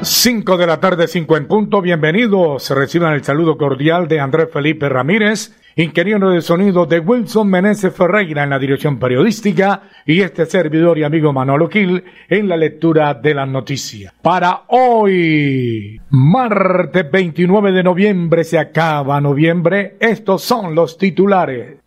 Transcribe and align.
5 0.00 0.56
de 0.56 0.66
la 0.66 0.78
tarde, 0.78 1.08
5 1.08 1.36
en 1.36 1.46
punto. 1.48 1.82
Bienvenidos. 1.82 2.70
Reciban 2.70 3.14
el 3.14 3.24
saludo 3.24 3.58
cordial 3.58 4.06
de 4.06 4.20
Andrés 4.20 4.48
Felipe 4.52 4.88
Ramírez, 4.88 5.56
ingeniero 5.74 6.30
de 6.30 6.40
sonido 6.40 6.86
de 6.86 7.00
Wilson 7.00 7.48
Meneses 7.48 7.92
Ferreira 7.92 8.44
en 8.44 8.50
la 8.50 8.60
dirección 8.60 8.98
periodística 8.98 9.82
y 10.06 10.20
este 10.20 10.46
servidor 10.46 10.98
y 10.98 11.02
amigo 11.02 11.32
Manolo 11.32 11.68
Gil 11.68 12.04
en 12.28 12.48
la 12.48 12.56
lectura 12.56 13.14
de 13.14 13.34
las 13.34 13.48
noticias. 13.48 14.14
Para 14.22 14.62
hoy, 14.68 16.00
martes 16.10 17.10
29 17.10 17.72
de 17.72 17.82
noviembre, 17.82 18.44
se 18.44 18.58
acaba 18.58 19.20
noviembre. 19.20 19.96
Estos 19.98 20.42
son 20.42 20.76
los 20.76 20.96
titulares. 20.96 21.78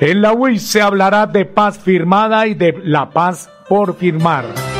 En 0.00 0.20
la 0.20 0.32
UIS 0.32 0.62
se 0.62 0.82
hablará 0.82 1.26
de 1.26 1.44
paz 1.44 1.78
firmada 1.78 2.46
y 2.46 2.54
de 2.54 2.74
la 2.82 3.10
paz 3.10 3.48
por 3.68 3.96
firmar. 3.96 4.75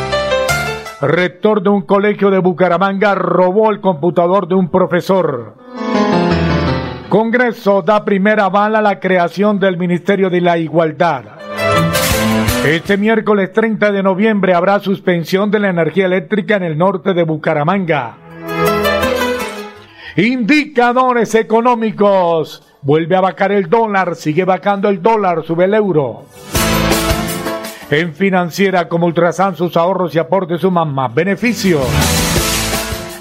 Rector 1.00 1.62
de 1.62 1.68
un 1.68 1.82
colegio 1.82 2.30
de 2.30 2.38
Bucaramanga 2.38 3.14
robó 3.14 3.70
el 3.70 3.80
computador 3.80 4.48
de 4.48 4.54
un 4.54 4.70
profesor. 4.70 5.54
Congreso 7.10 7.82
da 7.82 8.02
primera 8.02 8.48
bala 8.48 8.78
a 8.78 8.82
la 8.82 8.98
creación 8.98 9.60
del 9.60 9.76
Ministerio 9.76 10.30
de 10.30 10.40
la 10.40 10.56
Igualdad. 10.56 11.24
Este 12.64 12.96
miércoles 12.96 13.52
30 13.52 13.92
de 13.92 14.02
noviembre 14.02 14.54
habrá 14.54 14.80
suspensión 14.80 15.50
de 15.50 15.58
la 15.58 15.68
energía 15.68 16.06
eléctrica 16.06 16.56
en 16.56 16.62
el 16.62 16.78
norte 16.78 17.12
de 17.12 17.24
Bucaramanga. 17.24 18.16
Indicadores 20.16 21.34
económicos. 21.34 22.62
Vuelve 22.80 23.16
a 23.16 23.20
vacar 23.20 23.52
el 23.52 23.68
dólar, 23.68 24.16
sigue 24.16 24.44
vacando 24.44 24.88
el 24.88 25.02
dólar, 25.02 25.44
sube 25.44 25.66
el 25.66 25.74
euro. 25.74 26.24
En 27.90 28.14
financiera 28.14 28.88
como 28.88 29.06
Ultrasan 29.06 29.54
sus 29.54 29.76
ahorros 29.76 30.12
y 30.14 30.18
aportes 30.18 30.60
suman 30.60 30.92
más 30.92 31.14
beneficios. 31.14 31.86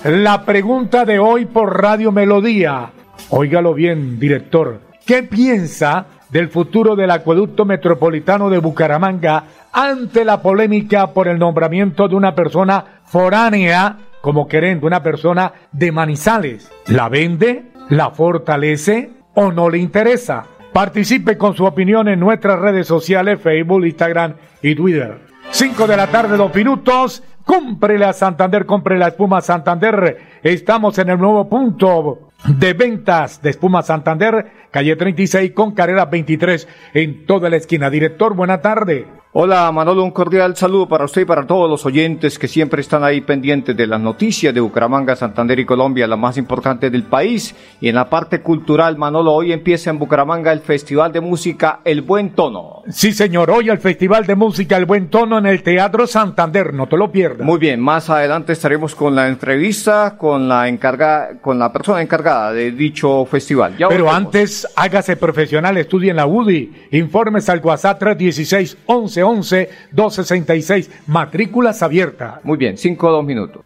La 0.03 0.43
pregunta 0.43 1.05
de 1.05 1.19
hoy 1.19 1.45
por 1.45 1.79
Radio 1.81 2.11
Melodía. 2.11 2.89
Óigalo 3.29 3.75
bien, 3.75 4.19
director. 4.19 4.81
¿Qué 5.05 5.21
piensa 5.21 6.07
del 6.29 6.49
futuro 6.49 6.95
del 6.95 7.11
acueducto 7.11 7.63
metropolitano 7.63 8.49
de 8.49 8.57
Bucaramanga 8.57 9.43
ante 9.71 10.25
la 10.25 10.41
polémica 10.41 11.13
por 11.13 11.27
el 11.27 11.37
nombramiento 11.37 12.07
de 12.07 12.15
una 12.15 12.33
persona 12.33 13.01
foránea 13.05 13.97
como 14.21 14.47
querendo, 14.47 14.87
una 14.87 15.03
persona 15.03 15.53
de 15.71 15.91
Manizales? 15.91 16.71
¿La 16.87 17.07
vende? 17.07 17.71
¿La 17.89 18.09
fortalece? 18.09 19.11
¿O 19.35 19.51
no 19.51 19.69
le 19.69 19.77
interesa? 19.77 20.47
Participe 20.75 21.37
con 21.37 21.55
su 21.55 21.63
opinión 21.63 22.09
en 22.09 22.19
nuestras 22.19 22.59
redes 22.59 22.85
sociales, 22.85 23.39
Facebook, 23.41 23.85
Instagram 23.85 24.33
y 24.61 24.75
Twitter. 24.75 25.19
5 25.51 25.87
de 25.87 25.95
la 25.95 26.07
tarde, 26.07 26.35
dos 26.35 26.53
minutos. 26.53 27.23
Cómprele 27.45 28.03
a 28.03 28.11
Santander, 28.11 28.65
compre 28.65 28.99
la 28.99 29.07
espuma 29.07 29.39
Santander. 29.39 30.17
Estamos 30.43 30.97
en 30.97 31.11
el 31.11 31.17
nuevo 31.17 31.47
punto 31.47 32.27
de 32.45 32.73
ventas 32.73 33.41
de 33.41 33.51
espuma 33.51 33.83
Santander, 33.83 34.51
calle 34.69 34.97
36 34.97 35.53
con 35.53 35.71
carrera 35.73 36.07
23 36.07 36.67
en 36.93 37.25
toda 37.25 37.49
la 37.49 37.55
esquina. 37.55 37.89
Director, 37.89 38.35
buena 38.35 38.59
tarde. 38.59 39.07
Hola 39.37 39.69
Manolo, 39.73 40.01
un 40.01 40.11
cordial 40.11 40.55
saludo 40.55 40.87
para 40.87 41.03
usted 41.03 41.23
y 41.23 41.25
para 41.25 41.45
todos 41.45 41.69
los 41.69 41.85
oyentes 41.85 42.39
que 42.39 42.47
siempre 42.47 42.79
están 42.79 43.03
ahí 43.03 43.19
pendientes 43.19 43.75
de 43.75 43.85
las 43.85 43.99
noticias 43.99 44.53
de 44.53 44.61
Bucaramanga, 44.61 45.13
Santander 45.13 45.59
y 45.59 45.65
Colombia, 45.65 46.07
la 46.07 46.15
más 46.15 46.37
importante 46.37 46.89
del 46.89 47.03
país. 47.03 47.53
Y 47.81 47.89
en 47.89 47.95
la 47.95 48.09
parte 48.09 48.41
cultural, 48.41 48.97
Manolo, 48.97 49.33
hoy 49.33 49.51
empieza 49.51 49.89
en 49.89 49.99
Bucaramanga 49.99 50.53
el 50.53 50.61
Festival 50.61 51.11
de 51.11 51.19
Música 51.19 51.81
El 51.83 52.01
Buen 52.01 52.29
Tono. 52.29 52.74
Sí, 52.89 53.13
señor, 53.13 53.49
hoy 53.49 53.69
el 53.69 53.79
Festival 53.79 54.27
de 54.27 54.35
Música 54.35 54.77
El 54.77 54.85
Buen 54.85 55.09
Tono 55.09 55.39
en 55.39 55.47
el 55.47 55.63
Teatro 55.63 56.05
Santander, 56.05 56.71
no 56.71 56.87
te 56.87 56.95
lo 56.97 57.11
pierdas. 57.11 57.43
Muy 57.43 57.57
bien, 57.57 57.79
más 57.79 58.11
adelante 58.11 58.53
estaremos 58.53 58.93
con 58.93 59.15
la 59.15 59.27
entrevista 59.27 60.15
con 60.19 60.47
la 60.47 60.67
encargada, 60.67 61.39
con 61.41 61.57
la 61.57 61.73
persona 61.73 62.03
encargada 62.03 62.53
de 62.53 62.71
dicho 62.71 63.25
festival. 63.25 63.75
Ya 63.75 63.87
Pero 63.87 64.11
antes, 64.11 64.67
hágase 64.75 65.15
profesional, 65.15 65.77
estudie 65.77 66.11
en 66.11 66.17
la 66.17 66.27
UDI, 66.27 66.89
informes 66.91 67.49
al 67.49 67.59
WhatsApp 67.59 67.97
316 67.97 68.77
11 68.85 69.23
11 69.23 69.69
266 69.91 70.91
matrículas 71.07 71.81
abiertas. 71.81 72.35
Muy 72.43 72.57
bien, 72.57 72.77
5 72.77 73.07
o 73.07 73.11
2 73.11 73.25
minutos. 73.25 73.65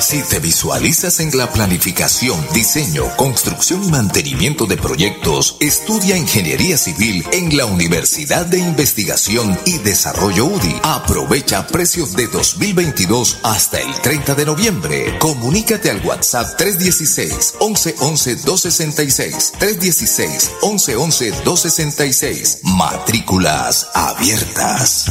Si 0.00 0.22
te 0.22 0.38
visualizas 0.40 1.20
en 1.20 1.36
la 1.36 1.52
planificación, 1.52 2.40
diseño, 2.54 3.04
construcción 3.16 3.84
y 3.84 3.90
mantenimiento 3.90 4.64
de 4.64 4.78
proyectos, 4.78 5.56
estudia 5.60 6.16
Ingeniería 6.16 6.78
Civil 6.78 7.22
en 7.32 7.54
la 7.54 7.66
Universidad 7.66 8.46
de 8.46 8.58
Investigación 8.58 9.58
y 9.66 9.76
Desarrollo 9.78 10.46
UDI. 10.46 10.80
Aprovecha 10.82 11.66
precios 11.66 12.16
de 12.16 12.28
2022 12.28 13.40
hasta 13.42 13.78
el 13.78 13.92
30 14.00 14.34
de 14.34 14.46
noviembre. 14.46 15.18
Comunícate 15.18 15.90
al 15.90 16.04
WhatsApp 16.04 16.56
316 16.56 17.56
1111 17.60 18.36
266 18.36 19.52
316 19.58 20.50
1111 20.62 21.30
266. 21.44 22.60
Matrículas 22.62 23.86
abiertas. 23.94 25.10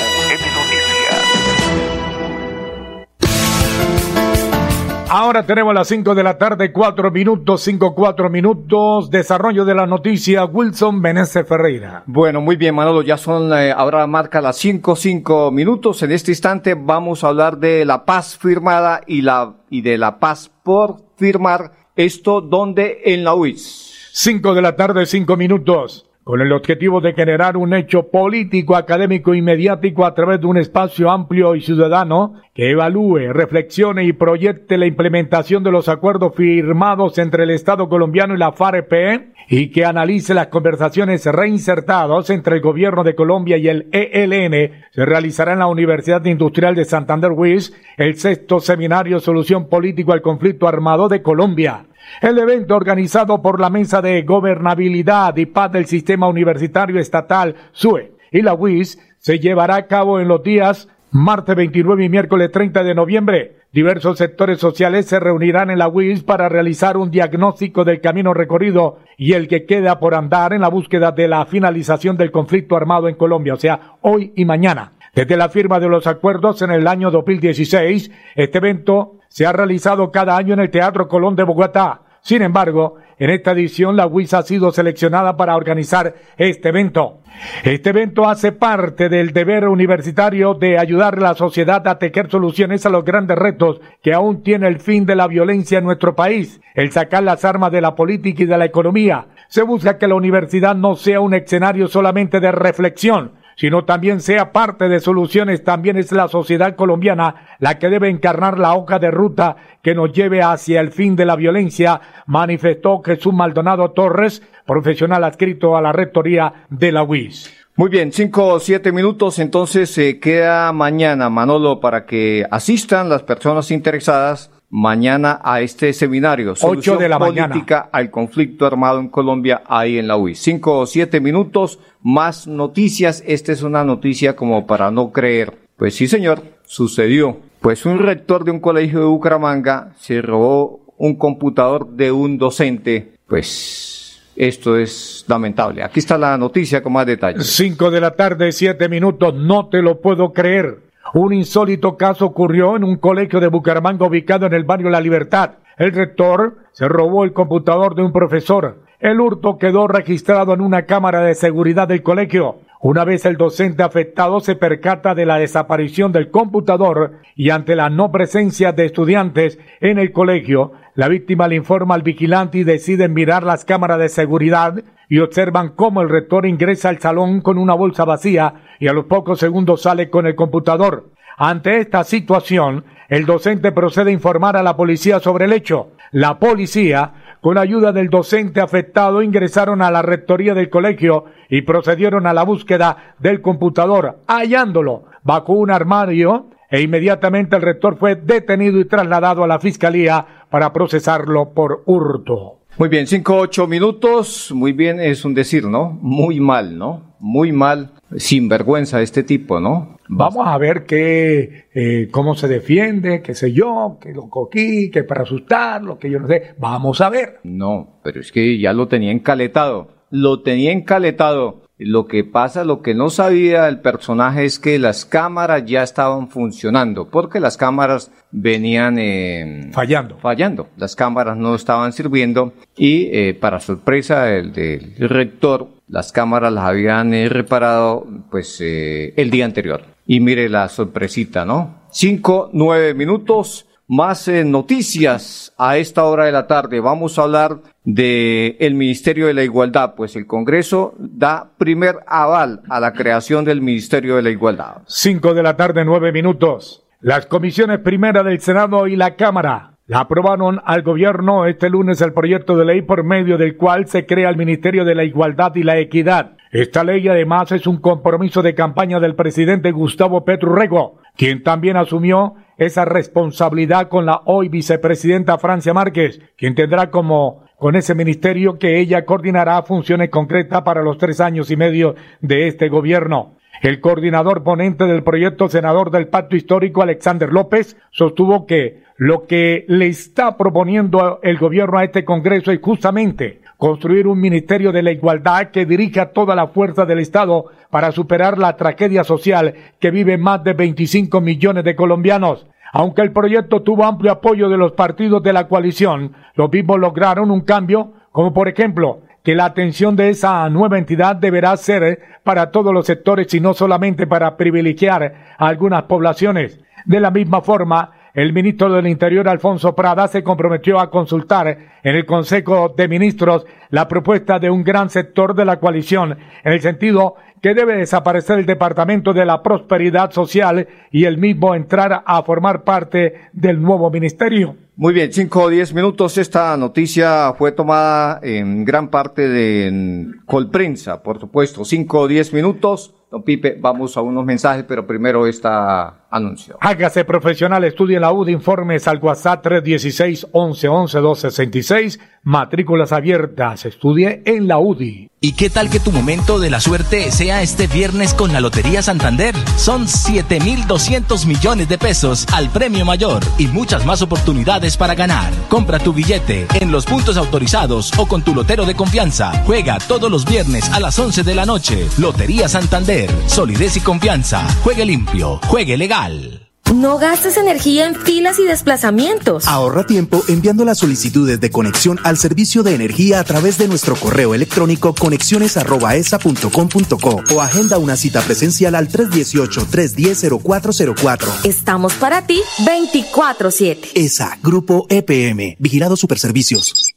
Ahora 5.13 5.45
tenemos 5.45 5.73
las 5.73 5.89
5 5.89 6.15
de 6.15 6.23
la 6.23 6.37
tarde, 6.37 6.71
4 6.71 7.11
minutos, 7.11 7.61
5, 7.63 7.93
4 7.93 8.29
minutos. 8.29 9.09
Desarrollo 9.09 9.65
de 9.65 9.75
la 9.75 9.85
noticia, 9.85 10.45
Wilson 10.45 11.01
Benesse 11.01 11.43
Ferreira. 11.43 12.03
Bueno, 12.05 12.39
muy 12.39 12.55
bien, 12.55 12.73
Manolo, 12.75 13.01
ya 13.01 13.17
son, 13.17 13.51
eh, 13.51 13.73
ahora 13.73 14.07
marca 14.07 14.39
las 14.39 14.55
5, 14.55 14.95
5 14.95 15.51
minutos. 15.51 16.01
En 16.03 16.13
este 16.13 16.31
instante 16.31 16.75
vamos 16.75 17.25
a 17.25 17.27
hablar 17.27 17.57
de 17.57 17.83
la 17.83 18.05
paz 18.05 18.37
firmada 18.37 19.01
y, 19.05 19.21
la, 19.21 19.55
y 19.69 19.81
de 19.81 19.97
la 19.97 20.17
paz 20.17 20.49
por 20.63 21.03
firmar. 21.17 21.73
Esto 21.97 22.39
donde 22.39 23.01
en 23.03 23.25
la 23.25 23.35
UIS. 23.35 24.11
5 24.13 24.53
de 24.53 24.61
la 24.61 24.77
tarde, 24.77 25.05
5 25.05 25.35
minutos. 25.35 26.09
Con 26.23 26.39
el 26.39 26.51
objetivo 26.51 27.01
de 27.01 27.13
generar 27.13 27.57
un 27.57 27.73
hecho 27.73 28.11
político, 28.11 28.75
académico 28.75 29.33
y 29.33 29.41
mediático 29.41 30.05
a 30.05 30.13
través 30.13 30.39
de 30.39 30.45
un 30.45 30.57
espacio 30.57 31.09
amplio 31.09 31.55
y 31.55 31.61
ciudadano 31.61 32.35
que 32.53 32.69
evalúe, 32.69 33.33
reflexione 33.33 34.03
y 34.03 34.13
proyecte 34.13 34.77
la 34.77 34.85
implementación 34.85 35.63
de 35.63 35.71
los 35.71 35.89
acuerdos 35.89 36.35
firmados 36.35 37.17
entre 37.17 37.45
el 37.45 37.49
Estado 37.49 37.89
colombiano 37.89 38.35
y 38.35 38.37
la 38.37 38.51
FAREP 38.51 39.31
y 39.49 39.71
que 39.71 39.83
analice 39.83 40.35
las 40.35 40.47
conversaciones 40.47 41.25
reinsertadas 41.25 42.29
entre 42.29 42.57
el 42.57 42.61
gobierno 42.61 43.03
de 43.03 43.15
Colombia 43.15 43.57
y 43.57 43.67
el 43.67 43.87
ELN, 43.91 44.85
se 44.91 45.05
realizará 45.05 45.53
en 45.53 45.59
la 45.59 45.67
Universidad 45.67 46.23
Industrial 46.25 46.75
de 46.75 46.85
Santander 46.85 47.31
WIS 47.31 47.73
el 47.97 48.15
sexto 48.17 48.59
seminario 48.59 49.19
Solución 49.19 49.69
Político 49.69 50.13
al 50.13 50.21
Conflicto 50.21 50.67
Armado 50.67 51.07
de 51.09 51.23
Colombia. 51.23 51.87
El 52.21 52.37
evento 52.37 52.75
organizado 52.75 53.41
por 53.41 53.59
la 53.59 53.69
Mesa 53.69 54.01
de 54.01 54.21
Gobernabilidad 54.23 55.35
y 55.37 55.45
Paz 55.45 55.71
del 55.71 55.85
Sistema 55.85 56.27
Universitario 56.27 56.99
Estatal, 56.99 57.55
SUE, 57.71 58.13
y 58.31 58.41
la 58.41 58.53
UIS, 58.53 58.99
se 59.17 59.39
llevará 59.39 59.75
a 59.75 59.87
cabo 59.87 60.19
en 60.19 60.27
los 60.27 60.43
días 60.43 60.87
martes 61.11 61.55
29 61.55 62.05
y 62.05 62.09
miércoles 62.09 62.51
30 62.51 62.83
de 62.83 62.95
noviembre. 62.95 63.55
Diversos 63.73 64.17
sectores 64.17 64.59
sociales 64.59 65.05
se 65.05 65.19
reunirán 65.19 65.69
en 65.69 65.79
la 65.79 65.87
UIS 65.87 66.23
para 66.23 66.49
realizar 66.49 66.97
un 66.97 67.11
diagnóstico 67.11 67.83
del 67.83 68.01
camino 68.01 68.33
recorrido 68.33 68.99
y 69.17 69.33
el 69.33 69.47
que 69.47 69.65
queda 69.65 69.99
por 69.99 70.15
andar 70.15 70.53
en 70.53 70.61
la 70.61 70.69
búsqueda 70.69 71.11
de 71.11 71.27
la 71.27 71.45
finalización 71.45 72.17
del 72.17 72.31
conflicto 72.31 72.75
armado 72.75 73.07
en 73.07 73.15
Colombia, 73.15 73.53
o 73.53 73.57
sea, 73.57 73.95
hoy 74.01 74.33
y 74.35 74.45
mañana. 74.45 74.93
Desde 75.13 75.35
la 75.35 75.49
firma 75.49 75.79
de 75.79 75.89
los 75.89 76.07
acuerdos 76.07 76.61
en 76.61 76.71
el 76.71 76.87
año 76.87 77.11
2016, 77.11 78.11
este 78.35 78.57
evento 78.57 79.20
se 79.31 79.45
ha 79.45 79.53
realizado 79.53 80.11
cada 80.11 80.35
año 80.35 80.53
en 80.53 80.59
el 80.59 80.69
Teatro 80.69 81.07
Colón 81.07 81.37
de 81.37 81.43
Bogotá. 81.43 82.01
Sin 82.19 82.41
embargo, 82.41 82.97
en 83.17 83.29
esta 83.29 83.51
edición 83.51 83.95
la 83.95 84.05
UIS 84.05 84.33
ha 84.33 84.43
sido 84.43 84.71
seleccionada 84.71 85.37
para 85.37 85.55
organizar 85.55 86.15
este 86.37 86.67
evento. 86.67 87.21
Este 87.63 87.91
evento 87.91 88.27
hace 88.27 88.51
parte 88.51 89.07
del 89.07 89.31
deber 89.31 89.69
universitario 89.69 90.53
de 90.53 90.77
ayudar 90.77 91.15
a 91.15 91.21
la 91.21 91.33
sociedad 91.33 91.87
a 91.87 91.97
tejer 91.97 92.29
soluciones 92.29 92.85
a 92.85 92.89
los 92.89 93.05
grandes 93.05 93.37
retos 93.37 93.79
que 94.03 94.13
aún 94.13 94.43
tiene 94.43 94.67
el 94.67 94.79
fin 94.81 95.05
de 95.05 95.15
la 95.15 95.27
violencia 95.27 95.77
en 95.77 95.85
nuestro 95.85 96.13
país, 96.13 96.59
el 96.75 96.91
sacar 96.91 97.23
las 97.23 97.45
armas 97.45 97.71
de 97.71 97.81
la 97.81 97.95
política 97.95 98.43
y 98.43 98.47
de 98.47 98.57
la 98.57 98.65
economía. 98.65 99.27
Se 99.47 99.63
busca 99.63 99.97
que 99.97 100.09
la 100.09 100.15
universidad 100.15 100.75
no 100.75 100.95
sea 100.95 101.21
un 101.21 101.33
escenario 101.33 101.87
solamente 101.87 102.41
de 102.41 102.51
reflexión, 102.51 103.31
sino 103.61 103.85
también 103.85 104.21
sea 104.21 104.51
parte 104.51 104.89
de 104.89 104.99
soluciones, 104.99 105.63
también 105.63 105.95
es 105.95 106.11
la 106.11 106.27
sociedad 106.27 106.75
colombiana 106.75 107.55
la 107.59 107.77
que 107.77 107.89
debe 107.89 108.09
encarnar 108.09 108.57
la 108.57 108.73
hoja 108.73 108.97
de 108.97 109.11
ruta 109.11 109.55
que 109.83 109.93
nos 109.93 110.11
lleve 110.13 110.41
hacia 110.41 110.81
el 110.81 110.91
fin 110.91 111.15
de 111.15 111.25
la 111.25 111.35
violencia, 111.35 112.01
manifestó 112.25 113.03
Jesús 113.03 113.35
Maldonado 113.35 113.91
Torres, 113.91 114.41
profesional 114.65 115.23
adscrito 115.23 115.77
a 115.77 115.81
la 115.81 115.91
rectoría 115.91 116.65
de 116.71 116.91
la 116.91 117.03
UIS. 117.03 117.53
Muy 117.75 117.91
bien, 117.91 118.11
cinco 118.11 118.47
o 118.47 118.59
siete 118.59 118.91
minutos, 118.91 119.37
entonces 119.37 119.91
se 119.91 120.19
queda 120.19 120.71
mañana, 120.71 121.29
Manolo, 121.29 121.79
para 121.79 122.07
que 122.07 122.43
asistan 122.49 123.09
las 123.09 123.21
personas 123.21 123.69
interesadas 123.69 124.49
mañana 124.71 125.39
a 125.43 125.61
este 125.61 125.93
seminario. 125.93 126.53
Ocho 126.61 126.97
de 126.97 127.09
la 127.09 127.19
política 127.19 127.75
mañana. 127.75 127.89
al 127.91 128.09
conflicto 128.09 128.65
armado 128.65 128.99
en 128.99 129.09
Colombia, 129.09 129.61
ahí 129.67 129.97
en 129.97 130.07
la 130.07 130.17
UIS. 130.17 130.39
Cinco 130.39 130.79
o 130.79 130.85
siete 130.87 131.19
minutos, 131.19 131.79
más 132.01 132.47
noticias. 132.47 133.23
Esta 133.27 133.51
es 133.51 133.61
una 133.61 133.83
noticia 133.83 134.35
como 134.35 134.65
para 134.65 134.89
no 134.89 135.11
creer. 135.11 135.57
Pues 135.77 135.95
sí, 135.95 136.07
señor, 136.07 136.41
sucedió. 136.63 137.37
Pues 137.59 137.85
un 137.85 137.99
rector 137.99 138.43
de 138.43 138.51
un 138.51 138.59
colegio 138.59 138.99
de 138.99 139.05
Bucaramanga 139.05 139.93
se 139.99 140.21
robó 140.21 140.81
un 140.97 141.15
computador 141.15 141.89
de 141.89 142.11
un 142.11 142.37
docente. 142.37 143.13
Pues 143.27 144.21
esto 144.35 144.77
es 144.77 145.25
lamentable. 145.27 145.83
Aquí 145.83 145.99
está 145.99 146.17
la 146.17 146.37
noticia 146.37 146.81
con 146.81 146.93
más 146.93 147.05
detalles. 147.05 147.45
Cinco 147.45 147.91
de 147.91 148.01
la 148.01 148.11
tarde, 148.11 148.51
siete 148.51 148.87
minutos, 148.87 149.35
no 149.35 149.67
te 149.67 149.81
lo 149.81 149.99
puedo 149.99 150.31
creer. 150.31 150.90
Un 151.13 151.33
insólito 151.33 151.97
caso 151.97 152.25
ocurrió 152.25 152.77
en 152.77 152.85
un 152.85 152.95
colegio 152.95 153.41
de 153.41 153.49
Bucaramanga 153.49 154.05
ubicado 154.05 154.45
en 154.45 154.53
el 154.53 154.63
barrio 154.63 154.89
La 154.89 155.01
Libertad. 155.01 155.55
El 155.77 155.91
rector 155.91 156.59
se 156.71 156.87
robó 156.87 157.25
el 157.25 157.33
computador 157.33 157.95
de 157.95 158.03
un 158.03 158.13
profesor. 158.13 158.83
El 159.01 159.19
hurto 159.19 159.57
quedó 159.57 159.87
registrado 159.87 160.53
en 160.53 160.61
una 160.61 160.83
cámara 160.83 161.21
de 161.21 161.35
seguridad 161.35 161.89
del 161.89 162.01
colegio. 162.01 162.59
Una 162.79 163.03
vez 163.03 163.25
el 163.25 163.35
docente 163.35 163.83
afectado 163.83 164.39
se 164.39 164.55
percata 164.55 165.13
de 165.13 165.25
la 165.25 165.37
desaparición 165.37 166.13
del 166.13 166.31
computador 166.31 167.19
y 167.35 167.49
ante 167.49 167.75
la 167.75 167.89
no 167.89 168.11
presencia 168.11 168.71
de 168.71 168.85
estudiantes 168.85 169.59
en 169.81 169.99
el 169.99 170.13
colegio, 170.13 170.71
la 170.95 171.09
víctima 171.09 171.47
le 171.47 171.55
informa 171.55 171.95
al 171.95 172.03
vigilante 172.03 172.59
y 172.59 172.63
deciden 172.63 173.13
mirar 173.13 173.43
las 173.43 173.65
cámaras 173.65 173.99
de 173.99 174.09
seguridad 174.09 174.75
y 175.11 175.19
observan 175.19 175.73
cómo 175.75 176.01
el 176.01 176.07
rector 176.07 176.45
ingresa 176.45 176.87
al 176.87 176.99
salón 176.99 177.41
con 177.41 177.57
una 177.57 177.73
bolsa 177.73 178.05
vacía 178.05 178.53
y 178.79 178.87
a 178.87 178.93
los 178.93 179.07
pocos 179.07 179.39
segundos 179.39 179.81
sale 179.81 180.09
con 180.09 180.25
el 180.25 180.35
computador. 180.35 181.09
Ante 181.35 181.79
esta 181.79 182.05
situación, 182.05 182.85
el 183.09 183.25
docente 183.25 183.73
procede 183.73 184.11
a 184.11 184.13
informar 184.13 184.55
a 184.55 184.63
la 184.63 184.77
policía 184.77 185.19
sobre 185.19 185.43
el 185.43 185.51
hecho. 185.51 185.89
La 186.11 186.39
policía, 186.39 187.11
con 187.41 187.57
ayuda 187.57 187.91
del 187.91 188.09
docente 188.09 188.61
afectado, 188.61 189.21
ingresaron 189.21 189.81
a 189.81 189.91
la 189.91 190.01
rectoría 190.01 190.53
del 190.53 190.69
colegio 190.69 191.25
y 191.49 191.63
procedieron 191.63 192.25
a 192.25 192.33
la 192.33 192.43
búsqueda 192.43 193.15
del 193.19 193.41
computador, 193.41 194.19
hallándolo 194.27 195.03
bajo 195.23 195.51
un 195.51 195.71
armario 195.71 196.51
e 196.69 196.79
inmediatamente 196.79 197.57
el 197.57 197.63
rector 197.63 197.97
fue 197.97 198.15
detenido 198.15 198.79
y 198.79 198.85
trasladado 198.85 199.43
a 199.43 199.47
la 199.47 199.59
fiscalía 199.59 200.25
para 200.49 200.71
procesarlo 200.71 201.49
por 201.49 201.83
hurto. 201.85 202.60
Muy 202.81 202.89
bien, 202.89 203.05
cinco, 203.05 203.35
ocho 203.35 203.67
minutos. 203.67 204.51
Muy 204.51 204.73
bien, 204.73 204.99
es 204.99 205.23
un 205.23 205.35
decir, 205.35 205.65
¿no? 205.65 205.99
Muy 206.01 206.39
mal, 206.39 206.79
¿no? 206.79 207.13
Muy 207.19 207.51
mal, 207.51 207.91
sin 208.17 208.49
vergüenza 208.49 209.03
este 209.03 209.21
tipo, 209.21 209.59
¿no? 209.59 209.99
Vamos 210.07 210.47
a 210.47 210.57
ver 210.57 210.87
qué, 210.87 211.67
eh, 211.75 212.07
cómo 212.09 212.33
se 212.33 212.47
defiende, 212.47 213.21
qué 213.21 213.35
sé 213.35 213.53
yo, 213.53 213.99
que 214.01 214.13
lo 214.13 214.31
coquí, 214.31 214.89
que 214.89 215.03
para 215.03 215.21
asustarlo, 215.21 215.99
que 215.99 216.09
yo 216.09 216.19
no 216.19 216.27
sé. 216.27 216.55
Vamos 216.57 217.01
a 217.01 217.11
ver. 217.11 217.39
No, 217.43 217.99
pero 218.03 218.19
es 218.19 218.31
que 218.31 218.57
ya 218.57 218.73
lo 218.73 218.87
tenía 218.87 219.11
encaletado. 219.11 219.89
Lo 220.09 220.41
tenía 220.41 220.71
encaletado. 220.71 221.61
Lo 221.83 222.05
que 222.05 222.23
pasa, 222.23 222.63
lo 222.63 222.81
que 222.81 222.93
no 222.93 223.09
sabía 223.09 223.67
el 223.67 223.79
personaje 223.79 224.45
es 224.45 224.59
que 224.59 224.77
las 224.77 225.03
cámaras 225.05 225.65
ya 225.65 225.81
estaban 225.81 226.29
funcionando, 226.29 227.09
porque 227.09 227.39
las 227.39 227.57
cámaras 227.57 228.11
venían 228.31 228.97
eh, 228.99 229.71
Fallando. 229.73 230.17
fallando. 230.19 230.67
Las 230.77 230.95
cámaras 230.95 231.37
no 231.37 231.55
estaban 231.55 231.91
sirviendo 231.91 232.53
y 232.77 233.09
eh, 233.11 233.33
para 233.33 233.59
sorpresa 233.59 234.25
del, 234.25 234.53
del 234.53 235.09
rector, 235.09 235.69
las 235.87 236.11
cámaras 236.11 236.53
las 236.53 236.65
habían 236.65 237.13
eh, 237.13 237.27
reparado 237.29 238.05
pues 238.29 238.59
eh, 238.61 239.13
el 239.17 239.31
día 239.31 239.45
anterior. 239.45 239.81
Y 240.05 240.19
mire 240.19 240.49
la 240.49 240.69
sorpresita, 240.69 241.45
¿no? 241.45 241.81
Cinco, 241.91 242.49
nueve 242.53 242.93
minutos. 242.93 243.65
Más 243.93 244.29
eh, 244.29 244.45
noticias 244.45 245.53
a 245.57 245.75
esta 245.75 246.05
hora 246.05 246.23
de 246.23 246.31
la 246.31 246.47
tarde. 246.47 246.79
Vamos 246.79 247.19
a 247.19 247.23
hablar 247.23 247.57
de 247.83 248.55
el 248.61 248.73
Ministerio 248.73 249.27
de 249.27 249.33
la 249.33 249.43
Igualdad, 249.43 249.95
pues 249.97 250.15
el 250.15 250.27
Congreso 250.27 250.95
da 250.97 251.49
primer 251.57 251.97
aval 252.07 252.61
a 252.69 252.79
la 252.79 252.93
creación 252.93 253.43
del 253.43 253.59
Ministerio 253.59 254.15
de 254.15 254.21
la 254.21 254.29
Igualdad. 254.29 254.83
Cinco 254.85 255.33
de 255.33 255.43
la 255.43 255.57
tarde, 255.57 255.83
nueve 255.83 256.13
minutos. 256.13 256.85
Las 257.01 257.25
comisiones 257.25 257.79
primera 257.79 258.23
del 258.23 258.39
Senado 258.39 258.87
y 258.87 258.95
la 258.95 259.17
Cámara 259.17 259.73
la 259.87 259.99
aprobaron 259.99 260.61
al 260.63 260.83
gobierno 260.83 261.45
este 261.45 261.69
lunes 261.69 261.99
el 261.99 262.13
proyecto 262.13 262.55
de 262.55 262.63
ley 262.63 262.83
por 262.83 263.03
medio 263.03 263.37
del 263.37 263.57
cual 263.57 263.87
se 263.87 264.05
crea 264.05 264.29
el 264.29 264.37
Ministerio 264.37 264.85
de 264.85 264.95
la 264.95 265.03
Igualdad 265.03 265.53
y 265.55 265.63
la 265.63 265.77
Equidad. 265.79 266.37
Esta 266.51 266.85
ley 266.85 267.05
además 267.09 267.51
es 267.51 267.67
un 267.67 267.81
compromiso 267.81 268.41
de 268.41 268.55
campaña 268.55 269.01
del 269.01 269.15
presidente 269.15 269.71
Gustavo 269.71 270.23
Petro 270.23 270.55
Rego, 270.55 270.99
quien 271.17 271.43
también 271.43 271.75
asumió 271.75 272.35
esa 272.57 272.85
responsabilidad 272.85 273.89
con 273.89 274.05
la 274.05 274.21
hoy 274.25 274.49
vicepresidenta 274.49 275.37
Francia 275.37 275.73
Márquez, 275.73 276.21
quien 276.37 276.55
tendrá 276.55 276.89
como 276.91 277.43
con 277.57 277.75
ese 277.75 277.93
ministerio 277.93 278.57
que 278.57 278.79
ella 278.79 279.05
coordinará 279.05 279.61
funciones 279.63 280.09
concretas 280.09 280.61
para 280.63 280.81
los 280.81 280.97
tres 280.97 281.19
años 281.19 281.51
y 281.51 281.55
medio 281.55 281.95
de 282.19 282.47
este 282.47 282.69
gobierno. 282.69 283.37
El 283.61 283.79
coordinador 283.79 284.43
ponente 284.43 284.85
del 284.85 285.03
proyecto, 285.03 285.47
senador 285.47 285.91
del 285.91 286.07
Pacto 286.07 286.35
Histórico, 286.35 286.81
Alexander 286.81 287.29
López, 287.29 287.77
sostuvo 287.91 288.47
que 288.47 288.81
lo 288.97 289.27
que 289.27 289.65
le 289.67 289.87
está 289.87 290.37
proponiendo 290.37 291.19
el 291.21 291.37
gobierno 291.37 291.77
a 291.77 291.83
este 291.83 292.03
Congreso 292.03 292.51
es 292.51 292.59
justamente 292.61 293.40
construir 293.61 294.07
un 294.07 294.19
Ministerio 294.19 294.71
de 294.71 294.81
la 294.81 294.91
Igualdad 294.91 295.51
que 295.51 295.67
dirija 295.67 296.13
toda 296.13 296.33
la 296.33 296.47
fuerza 296.47 296.87
del 296.87 296.97
Estado 296.97 297.45
para 297.69 297.91
superar 297.91 298.39
la 298.39 298.57
tragedia 298.57 299.03
social 299.03 299.53
que 299.79 299.91
viven 299.91 300.19
más 300.19 300.43
de 300.43 300.53
25 300.53 301.21
millones 301.21 301.63
de 301.63 301.75
colombianos. 301.75 302.47
Aunque 302.73 303.03
el 303.03 303.11
proyecto 303.11 303.61
tuvo 303.61 303.85
amplio 303.85 304.13
apoyo 304.13 304.49
de 304.49 304.57
los 304.57 304.71
partidos 304.71 305.21
de 305.21 305.33
la 305.33 305.47
coalición, 305.47 306.13
los 306.33 306.51
mismos 306.51 306.79
lograron 306.79 307.29
un 307.29 307.41
cambio, 307.41 307.93
como 308.11 308.33
por 308.33 308.47
ejemplo, 308.47 309.01
que 309.23 309.35
la 309.35 309.45
atención 309.45 309.95
de 309.95 310.09
esa 310.09 310.49
nueva 310.49 310.79
entidad 310.79 311.15
deberá 311.15 311.55
ser 311.55 311.99
para 312.23 312.49
todos 312.49 312.73
los 312.73 312.87
sectores 312.87 313.31
y 313.35 313.41
no 313.41 313.53
solamente 313.53 314.07
para 314.07 314.37
privilegiar 314.37 315.35
a 315.37 315.47
algunas 315.47 315.83
poblaciones. 315.83 316.59
De 316.85 316.99
la 316.99 317.11
misma 317.11 317.41
forma, 317.41 317.91
el 318.13 318.33
ministro 318.33 318.71
del 318.71 318.87
Interior, 318.87 319.27
Alfonso 319.29 319.73
Prada, 319.75 320.07
se 320.07 320.23
comprometió 320.23 320.79
a 320.79 320.89
consultar 320.89 321.57
en 321.83 321.95
el 321.95 322.05
Consejo 322.05 322.73
de 322.75 322.87
Ministros 322.87 323.45
la 323.69 323.87
propuesta 323.87 324.39
de 324.39 324.49
un 324.49 324.63
gran 324.63 324.89
sector 324.89 325.33
de 325.35 325.45
la 325.45 325.59
coalición, 325.59 326.17
en 326.43 326.53
el 326.53 326.61
sentido 326.61 327.15
que 327.41 327.55
debe 327.55 327.77
desaparecer 327.77 328.37
el 328.37 328.45
Departamento 328.45 329.13
de 329.13 329.25
la 329.25 329.41
Prosperidad 329.41 330.11
Social 330.11 330.67
y 330.91 331.05
el 331.05 331.17
mismo 331.17 331.55
entrar 331.55 332.03
a 332.05 332.21
formar 332.21 332.63
parte 332.63 333.29
del 333.33 333.61
nuevo 333.61 333.89
ministerio. 333.89 334.55
Muy 334.75 334.93
bien, 334.93 335.11
cinco 335.11 335.43
o 335.43 335.49
diez 335.49 335.73
minutos. 335.73 336.17
Esta 336.17 336.55
noticia 336.57 337.33
fue 337.37 337.51
tomada 337.51 338.19
en 338.21 338.63
gran 338.63 338.89
parte 338.89 339.27
de 339.27 340.05
Colprensa, 340.25 341.01
por 341.01 341.19
supuesto. 341.19 341.65
Cinco 341.65 342.01
o 342.01 342.07
diez 342.07 342.31
minutos. 342.31 342.93
Don 343.11 343.23
Pipe, 343.23 343.57
vamos 343.59 343.97
a 343.97 344.01
unos 344.01 344.23
mensajes, 344.23 344.63
pero 344.65 344.87
primero 344.87 345.27
esta 345.27 346.01
anuncio. 346.11 346.57
Hágase 346.61 347.05
profesional, 347.05 347.63
estudie 347.63 347.95
en 347.95 348.01
la 348.01 348.11
UD, 348.11 348.27
informes 348.27 348.87
al 348.87 348.99
WhatsApp 348.99 349.41
316 349.41 350.27
11 350.31 350.67
11 350.67 350.99
266, 350.99 351.99
matrículas 352.23 352.91
abiertas, 352.91 353.65
estudie 353.65 354.21
en 354.25 354.47
la 354.47 354.59
UDI. 354.59 355.09
¿Y 355.23 355.33
qué 355.33 355.51
tal 355.51 355.69
que 355.69 355.79
tu 355.79 355.91
momento 355.91 356.39
de 356.39 356.49
la 356.49 356.59
suerte 356.59 357.11
sea 357.11 357.43
este 357.43 357.67
viernes 357.67 358.15
con 358.15 358.33
la 358.33 358.41
Lotería 358.41 358.81
Santander? 358.81 359.35
Son 359.55 359.85
7.200 359.85 361.27
millones 361.27 361.69
de 361.69 361.77
pesos 361.77 362.25
al 362.33 362.49
premio 362.49 362.85
mayor 362.85 363.21
y 363.37 363.45
muchas 363.45 363.85
más 363.85 364.01
oportunidades 364.01 364.77
para 364.77 364.95
ganar. 364.95 365.31
Compra 365.47 365.77
tu 365.77 365.93
billete 365.93 366.47
en 366.59 366.71
los 366.71 366.87
puntos 366.87 367.17
autorizados 367.17 367.91
o 367.99 368.07
con 368.07 368.23
tu 368.23 368.33
lotero 368.33 368.65
de 368.65 368.73
confianza. 368.73 369.31
Juega 369.45 369.77
todos 369.87 370.09
los 370.09 370.25
viernes 370.25 370.71
a 370.71 370.79
las 370.79 370.97
11 370.97 371.21
de 371.21 371.35
la 371.35 371.45
noche. 371.45 371.87
Lotería 371.99 372.49
Santander, 372.49 373.00
solidez 373.27 373.77
y 373.77 373.81
confianza. 373.81 374.47
Juegue 374.63 374.85
limpio, 374.85 375.39
juegue 375.47 375.77
legal. 375.77 376.47
No 376.73 376.99
gastes 376.99 377.35
energía 377.35 377.85
en 377.85 377.95
filas 377.95 378.39
y 378.39 378.45
desplazamientos. 378.45 379.45
Ahorra 379.45 379.85
tiempo 379.85 380.23
enviando 380.29 380.63
las 380.63 380.77
solicitudes 380.77 381.41
de 381.41 381.49
conexión 381.49 381.99
al 382.03 382.17
servicio 382.17 382.63
de 382.63 382.75
energía 382.75 383.19
a 383.19 383.25
través 383.25 383.57
de 383.57 383.67
nuestro 383.67 383.97
correo 383.97 384.33
electrónico 384.33 384.95
conexiones@esa.com.co 384.95 387.23
o 387.35 387.41
agenda 387.41 387.77
una 387.77 387.97
cita 387.97 388.21
presencial 388.21 388.75
al 388.75 388.87
318-310-0404. 388.87 391.27
Estamos 391.43 391.93
para 391.95 392.25
ti 392.25 392.39
24/7. 392.59 393.89
ESA, 393.93 394.37
Grupo 394.41 394.85
EPM, 394.87 395.57
Vigilado 395.59 395.97
Superservicios. 395.97 396.90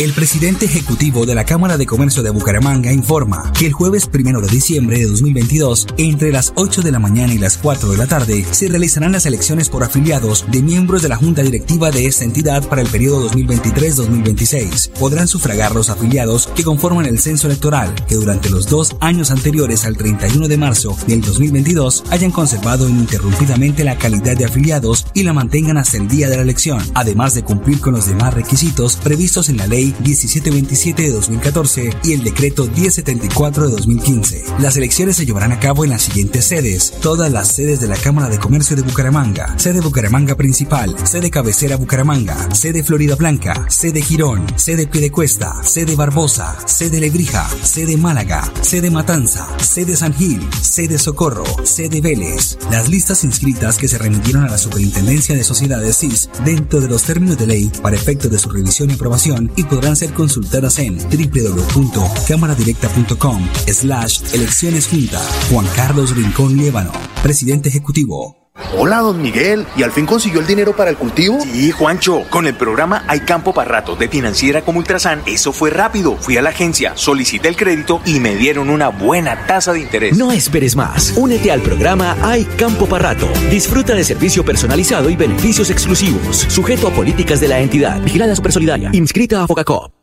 El 0.00 0.14
presidente 0.14 0.64
ejecutivo 0.64 1.26
de 1.26 1.34
la 1.34 1.44
Cámara 1.44 1.76
de 1.76 1.84
Comercio 1.84 2.22
de 2.22 2.30
Bucaramanga 2.30 2.90
informa 2.90 3.52
que 3.52 3.66
el 3.66 3.74
jueves 3.74 4.06
primero 4.06 4.40
de 4.40 4.48
diciembre 4.48 4.98
de 4.98 5.04
2022, 5.04 5.88
entre 5.98 6.32
las 6.32 6.54
8 6.56 6.80
de 6.80 6.90
la 6.90 6.98
mañana 6.98 7.34
y 7.34 7.38
las 7.38 7.58
4 7.58 7.90
de 7.90 7.98
la 7.98 8.06
tarde, 8.06 8.44
se 8.50 8.68
realizarán 8.68 9.12
las 9.12 9.26
elecciones 9.26 9.68
por 9.68 9.84
afiliados 9.84 10.46
de 10.50 10.62
miembros 10.62 11.02
de 11.02 11.10
la 11.10 11.16
Junta 11.16 11.42
Directiva 11.42 11.90
de 11.90 12.06
esta 12.06 12.24
entidad 12.24 12.66
para 12.66 12.80
el 12.80 12.88
periodo 12.88 13.30
2023-2026. 13.30 14.90
Podrán 14.92 15.28
sufragar 15.28 15.74
los 15.74 15.90
afiliados 15.90 16.48
que 16.56 16.64
conforman 16.64 17.06
el 17.06 17.20
censo 17.20 17.46
electoral, 17.46 17.94
que 18.08 18.16
durante 18.16 18.48
los 18.48 18.68
dos 18.68 18.96
años 19.00 19.30
anteriores 19.30 19.84
al 19.84 19.98
31 19.98 20.48
de 20.48 20.56
marzo 20.56 20.96
del 21.06 21.20
2022 21.20 22.04
hayan 22.10 22.32
conservado 22.32 22.88
ininterrumpidamente 22.88 23.84
la 23.84 23.98
calidad 23.98 24.36
de 24.36 24.46
afiliados 24.46 25.06
y 25.14 25.22
la 25.22 25.34
mantengan 25.34 25.76
hasta 25.76 25.98
el 25.98 26.08
día 26.08 26.28
de 26.28 26.36
la 26.36 26.42
elección, 26.42 26.82
además 26.94 27.34
de 27.34 27.44
cumplir 27.44 27.80
con 27.80 27.92
los 27.92 28.06
demás 28.06 28.34
requisitos 28.34 28.96
previstos 28.96 29.50
en 29.50 29.59
la 29.60 29.66
Ley 29.66 29.94
1727 30.00 31.02
de 31.02 31.10
2014 31.10 31.90
y 32.02 32.12
el 32.14 32.24
Decreto 32.24 32.66
1074 32.66 33.66
de 33.66 33.72
2015. 33.72 34.44
Las 34.58 34.76
elecciones 34.76 35.16
se 35.16 35.26
llevarán 35.26 35.52
a 35.52 35.60
cabo 35.60 35.84
en 35.84 35.90
las 35.90 36.02
siguientes 36.02 36.46
sedes, 36.46 36.94
todas 37.02 37.30
las 37.30 37.48
sedes 37.48 37.78
de 37.78 37.86
la 37.86 37.96
Cámara 37.96 38.30
de 38.30 38.38
Comercio 38.38 38.74
de 38.74 38.82
Bucaramanga, 38.82 39.58
sede 39.58 39.82
Bucaramanga 39.82 40.34
Principal, 40.34 40.96
sede 41.04 41.30
Cabecera 41.30 41.76
Bucaramanga, 41.76 42.54
sede 42.54 42.82
Florida 42.82 43.16
Blanca, 43.16 43.66
sede 43.68 44.00
Girón, 44.00 44.46
sede 44.56 44.86
Piedecuesta, 44.86 45.62
sede 45.62 45.94
Barbosa, 45.94 46.56
sede 46.66 46.98
Lebrija, 46.98 47.46
sede 47.62 47.98
Málaga, 47.98 48.50
sede 48.62 48.90
Matanza, 48.90 49.46
sede 49.58 49.94
San 49.94 50.14
Gil, 50.14 50.40
sede 50.62 50.98
Socorro, 50.98 51.44
sede 51.64 52.00
Vélez. 52.00 52.56
Las 52.70 52.88
listas 52.88 53.24
inscritas 53.24 53.76
que 53.76 53.88
se 53.88 53.98
remitieron 53.98 54.44
a 54.44 54.48
la 54.48 54.58
Superintendencia 54.58 55.34
de 55.34 55.44
Sociedades 55.44 55.98
CIS 55.98 56.30
dentro 56.46 56.80
de 56.80 56.88
los 56.88 57.02
términos 57.02 57.36
de 57.36 57.46
ley 57.46 57.70
para 57.82 57.96
efecto 57.96 58.30
de 58.30 58.38
su 58.38 58.48
revisión 58.48 58.88
y 58.88 58.94
aprobación 58.94 59.49
y 59.56 59.64
podrán 59.64 59.96
ser 59.96 60.12
consultadas 60.12 60.78
en 60.78 60.96
www.cámaradirecta.com 60.96 63.48
slash 63.66 64.34
elecciones 64.34 64.88
junta. 64.88 65.20
Juan 65.50 65.66
Carlos 65.76 66.16
Rincón 66.16 66.56
Liébano, 66.56 66.92
presidente 67.22 67.68
ejecutivo. 67.68 68.39
Hola, 68.76 68.98
don 68.98 69.20
Miguel. 69.20 69.66
¿Y 69.76 69.82
al 69.82 69.92
fin 69.92 70.06
consiguió 70.06 70.40
el 70.40 70.46
dinero 70.46 70.74
para 70.74 70.90
el 70.90 70.96
cultivo? 70.96 71.40
Sí, 71.40 71.70
Juancho. 71.70 72.24
Con 72.30 72.46
el 72.46 72.54
programa 72.54 73.04
Hay 73.06 73.20
Campo 73.20 73.52
para 73.52 73.70
Rato 73.70 73.96
de 73.96 74.08
Financiera 74.08 74.62
como 74.62 74.78
Ultrasan, 74.78 75.22
eso 75.26 75.52
fue 75.52 75.70
rápido. 75.70 76.16
Fui 76.16 76.36
a 76.36 76.42
la 76.42 76.50
agencia, 76.50 76.92
solicité 76.94 77.48
el 77.48 77.56
crédito 77.56 78.00
y 78.04 78.20
me 78.20 78.36
dieron 78.36 78.70
una 78.70 78.88
buena 78.88 79.46
tasa 79.46 79.72
de 79.72 79.80
interés. 79.80 80.16
No 80.16 80.32
esperes 80.32 80.76
más. 80.76 81.12
Únete 81.16 81.50
al 81.50 81.60
programa 81.60 82.16
Hay 82.22 82.44
Campo 82.44 82.86
para 82.86 83.14
Rato. 83.14 83.28
Disfruta 83.50 83.94
de 83.94 84.04
servicio 84.04 84.44
personalizado 84.44 85.10
y 85.10 85.16
beneficios 85.16 85.70
exclusivos. 85.70 86.46
Sujeto 86.48 86.88
a 86.88 86.90
políticas 86.90 87.40
de 87.40 87.48
la 87.48 87.60
entidad. 87.60 88.00
Vigilada 88.02 88.34
Supersolidaria. 88.34 88.90
Inscrita 88.92 89.42
a 89.42 89.46
Focacop. 89.46 89.99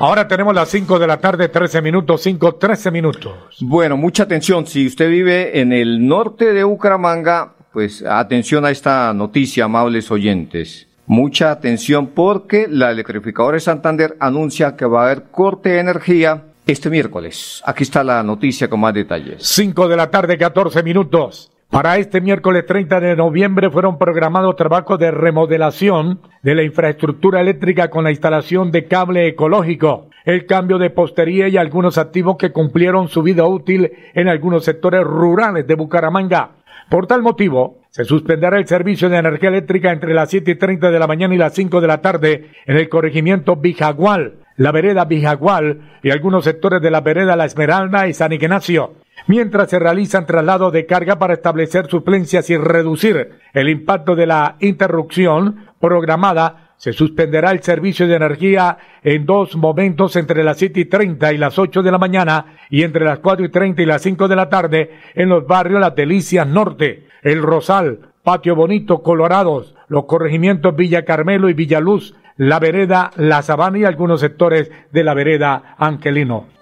Ahora 0.00 0.28
tenemos 0.28 0.54
las 0.54 0.68
5 0.68 1.00
de 1.00 1.08
la 1.08 1.16
tarde, 1.16 1.48
13 1.48 1.82
minutos, 1.82 2.22
5, 2.22 2.54
13 2.54 2.92
minutos. 2.92 3.34
Bueno, 3.60 3.96
mucha 3.96 4.22
atención. 4.22 4.64
Si 4.64 4.86
usted 4.86 5.10
vive 5.10 5.60
en 5.60 5.72
el 5.72 6.06
norte 6.06 6.52
de 6.52 6.62
Bucaramanga, 6.62 7.54
pues 7.72 8.04
atención 8.04 8.64
a 8.64 8.70
esta 8.70 9.12
noticia, 9.12 9.64
amables 9.64 10.08
oyentes. 10.12 10.86
Mucha 11.06 11.50
atención 11.50 12.08
porque 12.14 12.68
la 12.70 12.92
electrificadora 12.92 13.56
de 13.56 13.60
Santander 13.60 14.16
anuncia 14.20 14.76
que 14.76 14.86
va 14.86 15.02
a 15.02 15.06
haber 15.06 15.24
corte 15.32 15.70
de 15.70 15.80
energía 15.80 16.44
este 16.64 16.90
miércoles. 16.90 17.60
Aquí 17.64 17.82
está 17.82 18.04
la 18.04 18.22
noticia 18.22 18.70
con 18.70 18.78
más 18.78 18.94
detalles. 18.94 19.42
5 19.42 19.88
de 19.88 19.96
la 19.96 20.12
tarde, 20.12 20.38
14 20.38 20.84
minutos. 20.84 21.50
Para 21.70 21.98
este 21.98 22.22
miércoles 22.22 22.64
30 22.64 22.98
de 22.98 23.14
noviembre 23.14 23.70
fueron 23.70 23.98
programados 23.98 24.56
trabajos 24.56 24.98
de 24.98 25.10
remodelación 25.10 26.20
de 26.42 26.54
la 26.54 26.62
infraestructura 26.62 27.42
eléctrica 27.42 27.90
con 27.90 28.04
la 28.04 28.10
instalación 28.10 28.70
de 28.70 28.86
cable 28.86 29.26
ecológico, 29.26 30.08
el 30.24 30.46
cambio 30.46 30.78
de 30.78 30.88
postería 30.88 31.46
y 31.48 31.58
algunos 31.58 31.98
activos 31.98 32.38
que 32.38 32.52
cumplieron 32.52 33.08
su 33.08 33.22
vida 33.22 33.44
útil 33.44 33.92
en 34.14 34.28
algunos 34.28 34.64
sectores 34.64 35.04
rurales 35.04 35.66
de 35.66 35.74
Bucaramanga. 35.74 36.52
Por 36.88 37.06
tal 37.06 37.20
motivo, 37.20 37.80
se 37.90 38.04
suspenderá 38.04 38.56
el 38.56 38.66
servicio 38.66 39.10
de 39.10 39.18
energía 39.18 39.50
eléctrica 39.50 39.92
entre 39.92 40.14
las 40.14 40.30
7 40.30 40.52
y 40.52 40.54
30 40.54 40.90
de 40.90 40.98
la 40.98 41.06
mañana 41.06 41.34
y 41.34 41.38
las 41.38 41.52
5 41.52 41.82
de 41.82 41.86
la 41.86 42.00
tarde 42.00 42.50
en 42.64 42.78
el 42.78 42.88
corregimiento 42.88 43.56
Bijagual, 43.56 44.36
la 44.56 44.72
vereda 44.72 45.04
Bijagual 45.04 45.82
y 46.02 46.10
algunos 46.12 46.44
sectores 46.44 46.80
de 46.80 46.90
la 46.90 47.02
vereda 47.02 47.36
La 47.36 47.44
Esmeralda 47.44 48.08
y 48.08 48.14
San 48.14 48.32
Ignacio 48.32 48.94
mientras 49.28 49.70
se 49.70 49.78
realizan 49.78 50.26
traslados 50.26 50.72
de 50.72 50.86
carga 50.86 51.18
para 51.18 51.34
establecer 51.34 51.86
suplencias 51.86 52.50
y 52.50 52.56
reducir 52.56 53.30
el 53.52 53.68
impacto 53.68 54.16
de 54.16 54.26
la 54.26 54.56
interrupción 54.58 55.68
programada, 55.78 56.72
se 56.78 56.92
suspenderá 56.92 57.50
el 57.50 57.62
servicio 57.62 58.06
de 58.06 58.14
energía 58.14 58.78
en 59.02 59.26
dos 59.26 59.56
momentos 59.56 60.16
entre 60.16 60.44
las 60.44 60.58
7 60.58 60.80
y 60.80 60.84
30 60.86 61.32
y 61.32 61.38
las 61.38 61.58
8 61.58 61.82
de 61.82 61.90
la 61.90 61.98
mañana 61.98 62.56
y 62.70 62.82
entre 62.82 63.04
las 63.04 63.18
4 63.18 63.46
y 63.46 63.48
30 63.50 63.82
y 63.82 63.86
las 63.86 64.02
5 64.02 64.28
de 64.28 64.36
la 64.36 64.48
tarde 64.48 64.90
en 65.14 65.28
los 65.28 65.46
barrios 65.46 65.80
Las 65.80 65.94
Delicias 65.94 66.46
Norte, 66.46 67.06
El 67.22 67.42
Rosal, 67.42 68.12
Patio 68.22 68.54
Bonito, 68.54 69.02
Colorados, 69.02 69.74
los 69.88 70.04
corregimientos 70.04 70.76
Villa 70.76 71.04
Carmelo 71.04 71.48
y 71.48 71.54
Villaluz, 71.54 72.14
la 72.36 72.60
vereda 72.60 73.10
La 73.16 73.42
Sabana 73.42 73.78
y 73.78 73.84
algunos 73.84 74.20
sectores 74.20 74.70
de 74.92 75.04
la 75.04 75.14
vereda 75.14 75.74
Angelino. 75.78 76.57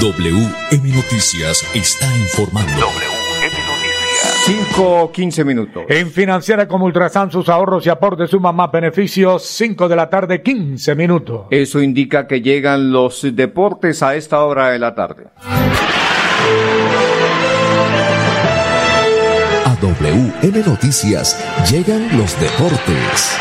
WM 0.00 0.94
Noticias 0.94 1.64
está 1.74 2.06
informando. 2.18 2.70
WM 2.70 3.50
Noticias. 3.66 4.44
5, 4.44 5.10
15 5.12 5.44
minutos. 5.44 5.84
En 5.88 6.12
Financiera 6.12 6.68
como 6.68 6.84
Ultrasan, 6.84 7.32
sus 7.32 7.48
ahorros 7.48 7.84
y 7.84 7.88
aportes 7.88 8.30
suman 8.30 8.54
más 8.54 8.70
beneficios. 8.70 9.42
5 9.44 9.88
de 9.88 9.96
la 9.96 10.08
tarde, 10.08 10.40
15 10.40 10.94
minutos. 10.94 11.46
Eso 11.50 11.82
indica 11.82 12.28
que 12.28 12.40
llegan 12.40 12.92
los 12.92 13.26
deportes 13.34 14.00
a 14.04 14.14
esta 14.14 14.44
hora 14.44 14.70
de 14.70 14.78
la 14.78 14.94
tarde. 14.94 15.24
A 19.64 19.76
WM 19.82 20.64
Noticias 20.64 21.36
llegan 21.68 22.16
los 22.16 22.38
deportes. 22.40 23.36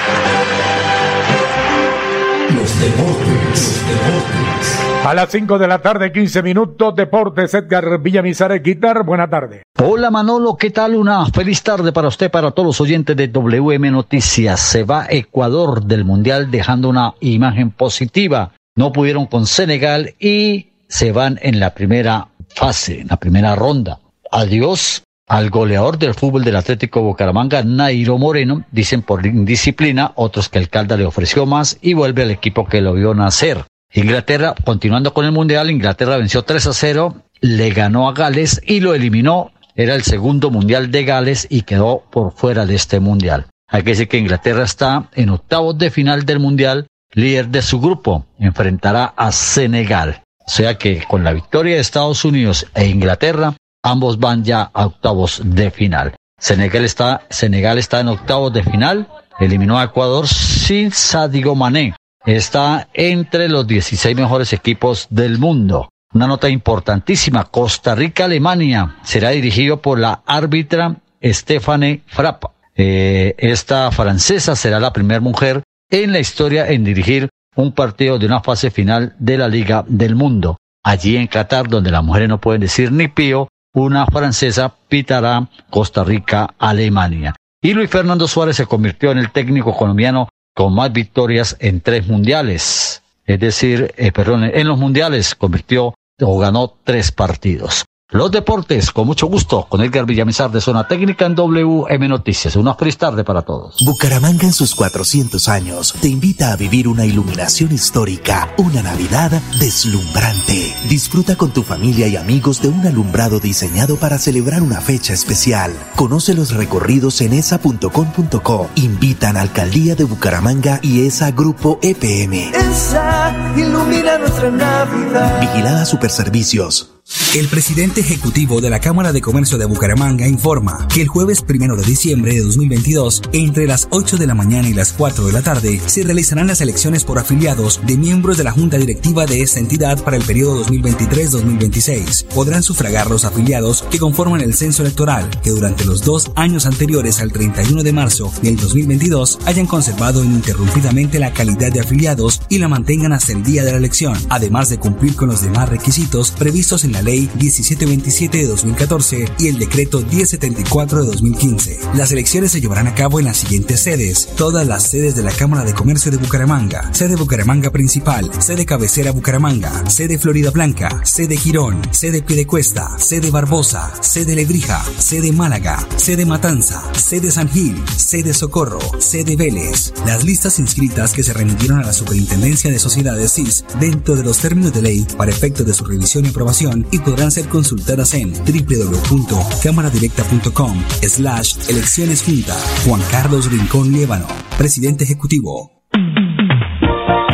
Los 2.55 2.79
deportes, 2.79 3.83
deportes. 3.87 4.79
A 5.05 5.13
las 5.13 5.29
5 5.29 5.57
de 5.59 5.67
la 5.67 5.79
tarde, 5.79 6.11
15 6.11 6.43
minutos, 6.43 6.95
Deportes 6.95 7.53
Edgar 7.53 7.99
Villamizar 7.99 8.61
Guitar. 8.61 9.03
Buena 9.03 9.29
tarde. 9.29 9.63
Hola 9.83 10.09
Manolo, 10.09 10.55
¿qué 10.55 10.71
tal? 10.71 10.95
Una 10.95 11.25
feliz 11.27 11.61
tarde 11.61 11.91
para 11.91 12.07
usted, 12.07 12.31
para 12.31 12.51
todos 12.51 12.67
los 12.67 12.81
oyentes 12.81 13.15
de 13.17 13.27
WM 13.27 13.91
Noticias. 13.91 14.59
Se 14.61 14.83
va 14.83 15.07
Ecuador 15.09 15.83
del 15.83 16.05
Mundial 16.05 16.49
dejando 16.49 16.89
una 16.89 17.15
imagen 17.19 17.71
positiva. 17.71 18.51
No 18.75 18.91
pudieron 18.91 19.25
con 19.25 19.45
Senegal 19.45 20.15
y 20.19 20.67
se 20.87 21.11
van 21.11 21.39
en 21.41 21.59
la 21.59 21.73
primera 21.73 22.29
fase, 22.47 23.01
en 23.01 23.07
la 23.07 23.17
primera 23.17 23.55
ronda. 23.55 23.99
Adiós 24.31 25.03
al 25.27 25.49
goleador 25.49 25.97
del 25.97 26.13
fútbol 26.13 26.45
del 26.45 26.55
Atlético 26.55 27.01
Bucaramanga, 27.01 27.61
Nairo 27.61 28.17
Moreno, 28.17 28.63
dicen 28.71 29.01
por 29.01 29.25
indisciplina, 29.25 30.13
otros 30.15 30.47
que 30.47 30.57
el 30.57 30.69
Calda 30.69 30.95
le 30.95 31.05
ofreció 31.05 31.45
más 31.45 31.77
y 31.81 31.93
vuelve 31.93 32.23
al 32.23 32.31
equipo 32.31 32.65
que 32.65 32.81
lo 32.81 32.93
vio 32.93 33.13
nacer. 33.13 33.65
Inglaterra, 33.93 34.55
continuando 34.63 35.13
con 35.13 35.25
el 35.25 35.33
Mundial, 35.33 35.69
Inglaterra 35.69 36.17
venció 36.17 36.43
3 36.43 36.67
a 36.67 36.73
0, 36.73 37.15
le 37.41 37.69
ganó 37.71 38.07
a 38.07 38.13
Gales 38.13 38.61
y 38.65 38.79
lo 38.79 38.93
eliminó. 38.93 39.51
Era 39.75 39.95
el 39.95 40.03
segundo 40.03 40.49
Mundial 40.49 40.91
de 40.91 41.03
Gales 41.03 41.45
y 41.49 41.61
quedó 41.63 42.03
por 42.09 42.31
fuera 42.31 42.65
de 42.65 42.75
este 42.75 42.99
Mundial. 42.99 43.47
Hay 43.69 43.83
que 43.83 43.91
decir 43.91 44.07
que 44.07 44.17
Inglaterra 44.17 44.63
está 44.63 45.09
en 45.13 45.29
octavos 45.29 45.77
de 45.77 45.91
final 45.91 46.25
del 46.25 46.39
Mundial, 46.39 46.87
líder 47.13 47.49
de 47.49 47.61
su 47.61 47.81
grupo, 47.81 48.25
enfrentará 48.39 49.13
a 49.17 49.33
Senegal. 49.33 50.23
O 50.45 50.49
sea 50.49 50.77
que 50.77 51.03
con 51.05 51.25
la 51.25 51.33
victoria 51.33 51.75
de 51.75 51.81
Estados 51.81 52.23
Unidos 52.23 52.67
e 52.73 52.87
Inglaterra, 52.87 53.55
ambos 53.87 54.19
van 54.19 54.43
ya 54.43 54.69
a 54.73 54.85
octavos 54.85 55.41
de 55.43 55.71
final. 55.71 56.15
Senegal 56.39 56.85
está, 56.85 57.21
Senegal 57.29 57.77
está 57.77 57.99
en 57.99 58.09
octavos 58.09 58.53
de 58.53 58.63
final, 58.63 59.07
eliminó 59.39 59.79
a 59.79 59.85
Ecuador 59.85 60.27
sin 60.27 60.91
Sadio 60.91 61.55
Mané. 61.55 61.95
Está 62.25 62.89
entre 62.93 63.47
los 63.47 63.65
16 63.65 64.15
mejores 64.15 64.51
equipos 64.53 65.07
del 65.09 65.39
mundo. 65.39 65.89
Una 66.13 66.27
nota 66.27 66.49
importantísima, 66.49 67.45
Costa 67.45 67.95
Rica-Alemania 67.95 68.97
será 69.03 69.29
dirigido 69.29 69.81
por 69.81 69.99
la 69.99 70.21
árbitra 70.25 70.97
Stephanie 71.23 72.03
Frapp. 72.05 72.43
Eh, 72.75 73.35
esta 73.37 73.91
francesa 73.91 74.55
será 74.55 74.79
la 74.79 74.93
primera 74.93 75.21
mujer 75.21 75.63
en 75.89 76.11
la 76.11 76.19
historia 76.19 76.67
en 76.67 76.83
dirigir 76.83 77.29
un 77.55 77.71
partido 77.71 78.19
de 78.19 78.25
una 78.25 78.41
fase 78.41 78.69
final 78.69 79.15
de 79.17 79.37
la 79.37 79.47
Liga 79.47 79.83
del 79.87 80.15
Mundo. 80.15 80.57
Allí 80.83 81.17
en 81.17 81.27
Qatar, 81.27 81.67
donde 81.67 81.91
las 81.91 82.03
mujeres 82.03 82.29
no 82.29 82.39
pueden 82.39 82.61
decir 82.61 82.91
ni 82.91 83.07
pío, 83.07 83.47
una 83.73 84.05
francesa 84.05 84.73
pitará 84.87 85.49
Costa 85.69 86.03
Rica-Alemania. 86.03 87.35
Y 87.61 87.73
Luis 87.73 87.89
Fernando 87.89 88.27
Suárez 88.27 88.55
se 88.57 88.65
convirtió 88.65 89.11
en 89.11 89.17
el 89.17 89.31
técnico 89.31 89.75
colombiano 89.75 90.29
con 90.55 90.73
más 90.73 90.91
victorias 90.91 91.55
en 91.59 91.81
tres 91.81 92.07
mundiales. 92.07 93.03
Es 93.25 93.39
decir, 93.39 93.93
eh, 93.97 94.11
perdón, 94.11 94.43
en 94.45 94.67
los 94.67 94.79
mundiales 94.79 95.35
convirtió 95.35 95.93
o 96.21 96.39
ganó 96.39 96.75
tres 96.83 97.11
partidos. 97.11 97.85
Los 98.11 98.31
deportes, 98.31 98.91
con 98.91 99.05
mucho 99.05 99.27
gusto, 99.27 99.65
con 99.67 99.81
Edgar 99.81 100.05
Villamizar 100.05 100.49
de 100.49 100.61
Zona 100.61 100.87
Técnica 100.87 101.25
en 101.25 101.35
WM 101.35 102.07
Noticias. 102.07 102.55
Una 102.55 102.73
feliz 102.73 102.97
tarde 102.97 103.25
para 103.25 103.41
todos. 103.41 103.83
Bucaramanga 103.83 104.45
en 104.45 104.53
sus 104.53 104.75
400 104.75 105.49
años 105.49 105.93
te 105.99 106.07
invita 106.07 106.53
a 106.53 106.55
vivir 106.55 106.87
una 106.87 107.05
iluminación 107.05 107.73
histórica, 107.73 108.53
una 108.59 108.81
Navidad 108.81 109.31
deslumbrante. 109.59 110.73
Disfruta 110.87 111.35
con 111.35 111.51
tu 111.51 111.63
familia 111.63 112.07
y 112.07 112.15
amigos 112.15 112.61
de 112.61 112.69
un 112.69 112.87
alumbrado 112.87 113.41
diseñado 113.41 113.97
para 113.97 114.17
celebrar 114.19 114.61
una 114.61 114.79
fecha 114.79 115.11
especial. 115.11 115.73
Conoce 115.97 116.33
los 116.33 116.53
recorridos 116.53 117.19
en 117.19 117.33
esa.com.co. 117.33 118.69
Invitan 118.75 119.35
a 119.35 119.41
Alcaldía 119.41 119.95
de 119.95 120.05
Bucaramanga 120.05 120.79
y 120.81 121.05
ESA 121.05 121.31
Grupo 121.31 121.77
EPM. 121.81 122.53
Esa 122.55 123.35
ilumina 123.57 124.17
nuestra 124.17 124.49
Navidad. 124.49 125.41
Vigilada 125.41 125.83
Superservicios. 125.83 126.96
El 127.35 127.47
presidente 127.49 128.01
ejecutivo 128.01 128.61
de 128.61 128.69
la 128.69 128.79
Cámara 128.79 129.13
de 129.13 129.21
Comercio 129.21 129.57
de 129.57 129.65
Bucaramanga 129.65 130.27
informa 130.27 130.87
que 130.87 131.01
el 131.01 131.07
jueves 131.07 131.41
primero 131.41 131.75
de 131.75 131.83
diciembre 131.83 132.33
de 132.33 132.41
2022, 132.41 133.21
entre 133.31 133.67
las 133.67 133.87
8 133.91 134.17
de 134.17 134.27
la 134.27 134.33
mañana 134.33 134.67
y 134.67 134.73
las 134.73 134.91
4 134.93 135.25
de 135.27 135.31
la 135.31 135.41
tarde, 135.41 135.79
se 135.85 136.03
realizarán 136.03 136.47
las 136.47 136.61
elecciones 136.61 137.03
por 137.03 137.19
afiliados 137.19 137.79
de 137.85 137.95
miembros 137.95 138.37
de 138.37 138.43
la 138.43 138.51
Junta 138.51 138.77
Directiva 138.77 139.25
de 139.25 139.41
esta 139.41 139.59
entidad 139.59 140.03
para 140.03 140.17
el 140.17 140.23
periodo 140.23 140.65
2023-2026. 140.65 142.25
Podrán 142.25 142.63
sufragar 142.63 143.09
los 143.09 143.23
afiliados 143.23 143.83
que 143.91 143.99
conforman 143.99 144.41
el 144.41 144.55
censo 144.55 144.81
electoral, 144.81 145.29
que 145.43 145.51
durante 145.51 145.85
los 145.85 146.01
dos 146.01 146.31
años 146.35 146.65
anteriores 146.65 147.19
al 147.21 147.31
31 147.31 147.83
de 147.83 147.93
marzo 147.93 148.33
del 148.41 148.57
2022 148.57 149.39
hayan 149.45 149.67
conservado 149.67 150.23
ininterrumpidamente 150.23 151.19
la 151.19 151.33
calidad 151.33 151.71
de 151.71 151.81
afiliados 151.81 152.41
y 152.49 152.57
la 152.57 152.67
mantengan 152.67 153.13
hasta 153.13 153.33
el 153.33 153.43
día 153.43 153.63
de 153.63 153.71
la 153.71 153.77
elección, 153.77 154.17
además 154.29 154.69
de 154.69 154.79
cumplir 154.79 155.15
con 155.15 155.29
los 155.29 155.41
demás 155.41 155.69
requisitos 155.69 156.31
previstos 156.31 156.83
en 156.83 156.93
la 156.93 156.96
Ley 157.01 157.29
1727 157.35 158.37
de 158.37 158.47
2014 158.47 159.25
y 159.39 159.47
el 159.47 159.59
Decreto 159.59 160.01
1074 160.01 161.01
de 161.01 161.07
2015. 161.07 161.79
Las 161.95 162.11
elecciones 162.11 162.51
se 162.51 162.61
llevarán 162.61 162.87
a 162.87 162.95
cabo 162.95 163.19
en 163.19 163.25
las 163.25 163.37
siguientes 163.37 163.81
sedes, 163.81 164.29
todas 164.35 164.67
las 164.67 164.83
sedes 164.83 165.15
de 165.15 165.23
la 165.23 165.31
Cámara 165.31 165.63
de 165.63 165.73
Comercio 165.73 166.11
de 166.11 166.17
Bucaramanga, 166.17 166.93
sede 166.93 167.15
Bucaramanga 167.15 167.71
Principal, 167.71 168.29
sede 168.39 168.65
Cabecera 168.65 169.11
Bucaramanga, 169.11 169.89
sede 169.89 170.17
Florida 170.17 170.51
Blanca, 170.51 171.01
sede 171.03 171.37
Girón, 171.37 171.81
sede 171.91 172.21
Piedecuesta, 172.21 172.97
sede 172.99 173.31
Barbosa, 173.31 173.93
sede 174.01 174.35
Lebrija, 174.35 174.83
sede 174.97 175.31
Málaga, 175.31 175.85
sede 175.97 176.25
Matanza, 176.25 176.83
sede 176.93 177.31
San 177.31 177.49
Gil, 177.49 177.81
sede 177.95 178.33
Socorro, 178.33 178.79
sede 178.99 179.35
Vélez. 179.35 179.93
Las 180.05 180.23
listas 180.23 180.59
inscritas 180.59 181.13
que 181.13 181.23
se 181.23 181.33
remitieron 181.33 181.79
a 181.79 181.85
la 181.85 181.93
Superintendencia 181.93 182.71
de 182.71 182.79
Sociedades 182.79 183.33
CIS 183.33 183.65
dentro 183.79 184.15
de 184.15 184.23
los 184.23 184.39
términos 184.39 184.73
de 184.73 184.81
ley 184.81 185.07
para 185.17 185.31
efecto 185.31 185.63
de 185.63 185.73
su 185.73 185.85
revisión 185.85 186.25
y 186.25 186.29
aprobación 186.29 186.86
y 186.91 186.99
podrán 186.99 187.31
ser 187.31 187.47
consultadas 187.47 188.13
en 188.13 188.33
www.cámaradirecta.com 188.33 190.83
slash 191.01 191.69
elecciones 191.69 192.23
junta. 192.23 192.53
Juan 192.85 193.01
Carlos 193.11 193.51
Rincón 193.51 193.91
Líbano, 193.91 194.27
presidente 194.57 195.03
ejecutivo. 195.03 195.76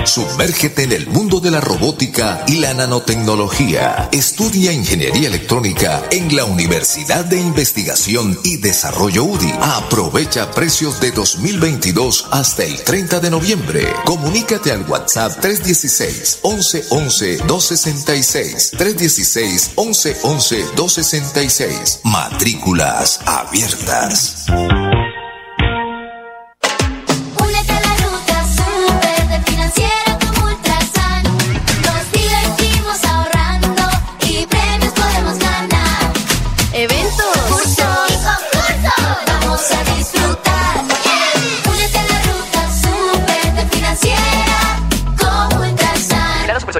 Sumérgete 0.06 0.84
en 0.84 0.92
el 0.92 1.08
mundo 1.08 1.40
de 1.40 1.50
la 1.50 1.62
robótica 1.62 2.44
y 2.48 2.58
la 2.58 2.74
nanotecnología. 2.74 4.10
Estudia 4.12 4.74
ingeniería 4.74 5.30
electrónica 5.30 6.04
en 6.12 6.36
la 6.36 6.44
Universidad 6.46 7.24
de 7.24 7.40
Investigación 7.40 8.38
y 8.44 8.58
Desarrollo 8.58 9.24
UDI. 9.24 9.54
Aprovecha 9.62 10.52
precios 10.52 11.00
de 11.00 11.12
2022 11.12 12.28
hasta 12.32 12.64
el 12.64 12.84
30 12.84 13.22
de 13.22 13.30
noviembre. 13.30 13.94
Comunícate 14.06 14.72
al 14.72 14.86
WhatsApp 14.90 15.40
316 15.40 16.40
1111 16.44 17.38
266 17.48 18.72
316 18.72 19.72
1111 19.78 20.66
266. 20.76 22.02
Matrículas 22.04 23.22
abiertas. 23.26 24.46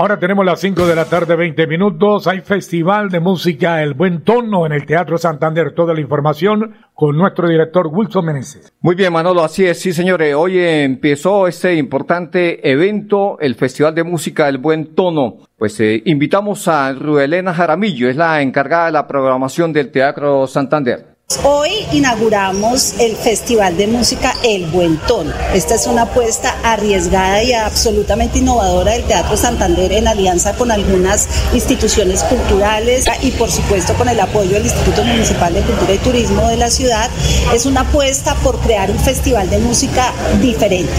Ahora 0.00 0.18
tenemos 0.18 0.46
las 0.46 0.58
5 0.60 0.86
de 0.86 0.96
la 0.96 1.04
tarde, 1.04 1.36
20 1.36 1.66
minutos. 1.66 2.26
Hay 2.26 2.40
Festival 2.40 3.10
de 3.10 3.20
Música 3.20 3.82
El 3.82 3.92
Buen 3.92 4.22
Tono 4.22 4.64
en 4.64 4.72
el 4.72 4.86
Teatro 4.86 5.18
Santander. 5.18 5.74
Toda 5.74 5.92
la 5.92 6.00
información 6.00 6.74
con 6.94 7.18
nuestro 7.18 7.46
director 7.46 7.86
Wilson 7.86 8.24
Meneses. 8.24 8.72
Muy 8.80 8.94
bien, 8.94 9.12
Manolo, 9.12 9.44
así 9.44 9.66
es, 9.66 9.78
sí, 9.78 9.92
señores. 9.92 10.34
Hoy 10.34 10.58
empezó 10.58 11.46
este 11.46 11.74
importante 11.74 12.66
evento, 12.66 13.38
el 13.40 13.56
Festival 13.56 13.94
de 13.94 14.04
Música 14.04 14.48
El 14.48 14.56
Buen 14.56 14.94
Tono. 14.94 15.40
Pues 15.58 15.78
eh, 15.80 16.00
invitamos 16.06 16.66
a 16.66 16.94
Ruelena 16.94 17.52
Jaramillo, 17.52 18.08
es 18.08 18.16
la 18.16 18.40
encargada 18.40 18.86
de 18.86 18.92
la 18.92 19.06
programación 19.06 19.70
del 19.74 19.90
Teatro 19.90 20.46
Santander. 20.46 21.10
Hoy 21.44 21.70
inauguramos 21.92 22.94
el 22.98 23.14
Festival 23.14 23.76
de 23.76 23.86
Música 23.86 24.34
El 24.42 24.66
Buen 24.66 24.98
Tono. 25.06 25.32
Esta 25.54 25.76
es 25.76 25.86
una 25.86 26.02
apuesta 26.02 26.56
arriesgada 26.64 27.40
y 27.44 27.52
absolutamente 27.52 28.40
innovadora 28.40 28.92
del 28.92 29.04
Teatro 29.04 29.36
Santander 29.36 29.92
en 29.92 30.08
alianza 30.08 30.54
con 30.54 30.72
algunas 30.72 31.28
instituciones 31.54 32.24
culturales 32.24 33.04
y 33.22 33.30
por 33.30 33.48
supuesto 33.48 33.94
con 33.94 34.08
el 34.08 34.18
apoyo 34.18 34.54
del 34.54 34.64
Instituto 34.64 35.04
Municipal 35.04 35.54
de 35.54 35.62
Cultura 35.62 35.94
y 35.94 35.98
Turismo 35.98 36.48
de 36.48 36.56
la 36.56 36.68
ciudad. 36.68 37.08
Es 37.54 37.64
una 37.64 37.82
apuesta 37.82 38.34
por 38.42 38.58
crear 38.58 38.90
un 38.90 38.98
festival 38.98 39.48
de 39.50 39.58
música 39.58 40.12
diferente. 40.42 40.92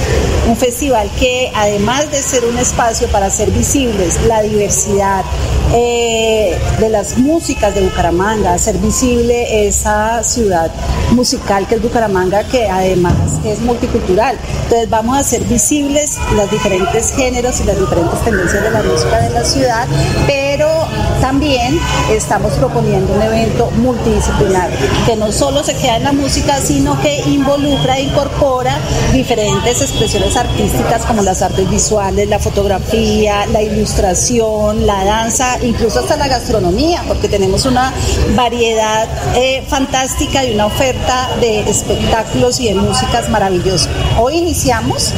Un 0.47 0.55
festival 0.55 1.11
que 1.19 1.51
además 1.53 2.09
de 2.09 2.21
ser 2.21 2.45
un 2.45 2.57
espacio 2.57 3.09
para 3.09 3.25
hacer 3.25 3.51
visibles 3.51 4.17
la 4.27 4.41
diversidad 4.41 5.25
eh, 5.73 6.57
de 6.79 6.89
las 6.89 7.17
músicas 7.17 7.73
de 7.75 7.81
Bucaramanga, 7.81 8.53
hacer 8.53 8.77
visible 8.77 9.67
esa 9.67 10.20
ciudad 10.23 10.71
musical 11.11 11.67
que 11.67 11.75
es 11.75 11.81
Bucaramanga, 11.81 12.43
que 12.43 12.69
además 12.69 13.13
es 13.45 13.59
multicultural. 13.61 14.37
Entonces 14.63 14.89
vamos 14.89 15.17
a 15.17 15.19
hacer 15.19 15.43
visibles 15.43 16.17
los 16.35 16.49
diferentes 16.49 17.11
géneros 17.11 17.59
y 17.61 17.63
las 17.65 17.79
diferentes 17.79 18.23
tendencias 18.23 18.63
de 18.63 18.71
la 18.71 18.83
música 18.83 19.21
de 19.21 19.29
la 19.29 19.43
ciudad, 19.43 19.87
pero 20.27 20.80
también 21.21 21.79
estamos 22.09 22.53
proponiendo 22.53 23.13
un 23.13 23.21
evento 23.21 23.71
multidisciplinar, 23.77 24.69
que 25.05 25.15
no 25.15 25.31
solo 25.31 25.63
se 25.63 25.75
queda 25.75 25.97
en 25.97 26.03
la 26.03 26.11
música, 26.11 26.59
sino 26.59 26.99
que 26.99 27.21
involucra 27.27 27.97
e 27.97 28.03
incorpora 28.03 28.77
diferentes 29.13 29.81
expresiones 29.81 30.35
artísticas 30.35 31.03
como 31.05 31.21
las 31.21 31.41
artes 31.41 31.69
visuales, 31.69 32.27
la 32.27 32.39
fotografía, 32.39 33.45
la 33.45 33.61
ilustración, 33.61 34.85
la 34.85 35.05
danza, 35.05 35.57
incluso 35.63 35.99
hasta 35.99 36.17
la 36.17 36.27
gastronomía, 36.27 37.03
porque 37.07 37.29
tenemos 37.29 37.65
una 37.65 37.93
variedad 38.35 39.07
eh, 39.35 39.63
fantástica 39.67 40.43
y 40.43 40.53
una 40.53 40.65
oferta 40.65 41.29
de 41.39 41.61
espectáculos 41.69 42.59
y 42.59 42.69
de 42.69 42.75
músicas 42.75 43.29
maravillosa. 43.29 43.89
Hoy 44.19 44.37
iniciamos 44.37 45.13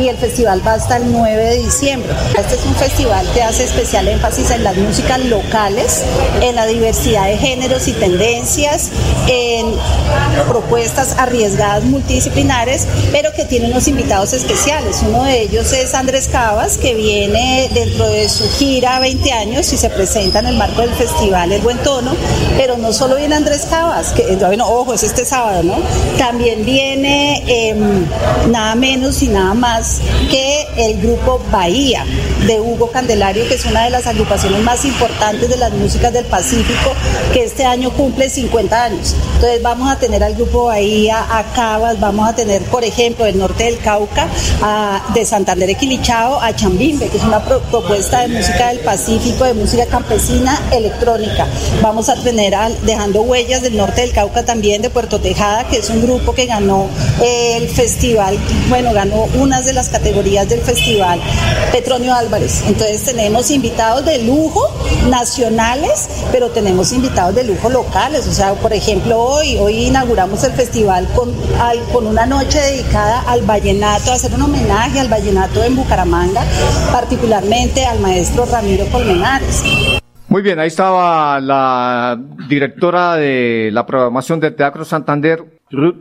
y 0.00 0.08
el 0.08 0.16
festival 0.16 0.66
va 0.66 0.74
hasta 0.74 0.98
el 0.98 1.10
9 1.10 1.42
de 1.42 1.56
diciembre. 1.58 2.12
Este 2.38 2.54
es 2.54 2.66
un 2.66 2.74
festival 2.74 3.26
que 3.32 3.42
hace 3.42 3.64
especial 3.64 4.06
énfasis 4.08 4.50
en 4.50 4.64
las 4.64 4.76
músicas 4.76 5.18
locales, 5.24 5.45
en 6.42 6.54
la 6.54 6.66
diversidad 6.66 7.26
de 7.26 7.36
géneros 7.38 7.88
y 7.88 7.92
tendencias, 7.92 8.90
en 9.28 9.74
propuestas 10.48 11.16
arriesgadas 11.18 11.84
multidisciplinares, 11.84 12.86
pero 13.12 13.32
que 13.32 13.44
tiene 13.44 13.70
unos 13.70 13.88
invitados 13.88 14.32
especiales. 14.32 15.02
Uno 15.06 15.24
de 15.24 15.42
ellos 15.42 15.72
es 15.72 15.94
Andrés 15.94 16.28
Cabas, 16.28 16.76
que 16.76 16.94
viene 16.94 17.70
dentro 17.72 18.08
de 18.08 18.28
su 18.28 18.48
gira 18.50 18.98
20 18.98 19.32
años 19.32 19.72
y 19.72 19.76
se 19.76 19.88
presenta 19.88 20.40
en 20.40 20.46
el 20.46 20.56
marco 20.56 20.82
del 20.82 20.90
festival 20.90 21.52
El 21.52 21.62
Buen 21.62 21.78
Tono, 21.78 22.12
pero 22.56 22.76
no 22.76 22.92
solo 22.92 23.16
viene 23.16 23.36
Andrés 23.36 23.66
Cabas, 23.70 24.12
que 24.12 24.36
bueno, 24.36 24.66
ojo, 24.68 24.94
es 24.94 25.04
este 25.04 25.24
sábado, 25.24 25.62
¿no? 25.62 25.76
También 26.18 26.64
viene 26.64 27.42
em, 27.46 28.06
nada 28.50 28.74
menos 28.74 29.22
y 29.22 29.28
nada 29.28 29.54
más 29.54 30.00
que 30.30 30.66
el 30.76 31.00
grupo 31.00 31.40
Bahía 31.50 32.04
de 32.46 32.60
Hugo 32.60 32.90
Candelario, 32.90 33.48
que 33.48 33.54
es 33.54 33.64
una 33.64 33.84
de 33.84 33.90
las 33.90 34.06
agrupaciones 34.06 34.62
más 34.62 34.84
importantes 34.84 35.48
de 35.48 35.56
las 35.56 35.72
músicas 35.72 36.12
del 36.12 36.24
Pacífico, 36.26 36.92
que 37.32 37.44
este 37.44 37.64
año 37.64 37.90
cumple 37.90 38.28
50 38.28 38.84
años. 38.84 39.14
Entonces 39.34 39.62
vamos 39.62 39.90
a 39.90 39.98
tener 39.98 40.22
al 40.22 40.34
grupo 40.34 40.64
Bahía, 40.64 41.24
a 41.28 41.44
Cabas, 41.54 41.98
vamos 41.98 42.28
a 42.28 42.34
tener, 42.34 42.62
por 42.62 42.84
ejemplo, 42.84 43.24
del 43.24 43.38
norte 43.38 43.64
del 43.64 43.78
Cauca, 43.78 44.28
de 45.14 45.24
Santander 45.24 45.70
Equilichao, 45.70 46.40
a 46.40 46.54
Chambimbe, 46.54 47.08
que 47.08 47.16
es 47.16 47.24
una 47.24 47.42
propuesta 47.42 48.20
de 48.20 48.28
música 48.28 48.68
del 48.68 48.80
Pacífico, 48.80 49.44
de 49.44 49.54
música 49.54 49.86
campesina 49.86 50.60
electrónica. 50.72 51.46
Vamos 51.82 52.08
a 52.08 52.16
tener 52.16 52.54
Dejando 52.82 53.22
Huellas 53.22 53.62
del 53.62 53.76
norte 53.76 54.02
del 54.02 54.12
Cauca 54.12 54.44
también 54.44 54.82
de 54.82 54.90
Puerto 54.90 55.20
Tejada, 55.20 55.66
que 55.68 55.78
es 55.78 55.90
un 55.90 56.02
grupo 56.02 56.34
que 56.34 56.46
ganó 56.46 56.86
el 57.22 57.68
festival, 57.68 58.38
bueno, 58.68 58.92
ganó 58.92 59.26
unas 59.34 59.64
de 59.64 59.72
las 59.72 59.88
categorías 59.88 60.48
del 60.48 60.60
festival, 60.60 61.20
Petronio 61.72 62.14
Entonces 62.66 63.04
tenemos 63.04 63.50
invitados 63.50 64.04
de 64.04 64.24
lujo 64.24 64.62
nacionales, 65.08 66.08
pero 66.32 66.50
tenemos 66.50 66.92
invitados 66.92 67.34
de 67.34 67.44
lujo 67.44 67.70
locales. 67.70 68.26
O 68.26 68.32
sea, 68.32 68.54
por 68.54 68.72
ejemplo, 68.72 69.18
hoy, 69.18 69.56
hoy 69.58 69.86
inauguramos 69.86 70.42
el 70.44 70.52
festival 70.52 71.08
con, 71.14 71.32
con 71.92 72.06
una 72.06 72.26
noche 72.26 72.58
dedicada 72.58 73.22
al 73.22 73.42
vallenato, 73.42 74.10
a 74.10 74.14
hacer 74.14 74.34
un 74.34 74.42
homenaje 74.42 75.00
al 75.00 75.08
vallenato 75.08 75.62
en 75.62 75.76
Bucaramanga, 75.76 76.42
particularmente 76.92 77.84
al 77.86 78.00
maestro 78.00 78.44
Ramiro 78.46 78.86
Colmenares. 78.86 79.62
Muy 80.28 80.42
bien, 80.42 80.58
ahí 80.58 80.66
estaba 80.66 81.40
la 81.40 82.20
directora 82.48 83.14
de 83.14 83.70
la 83.72 83.86
programación 83.86 84.40
del 84.40 84.56
Teatro 84.56 84.84
Santander, 84.84 85.44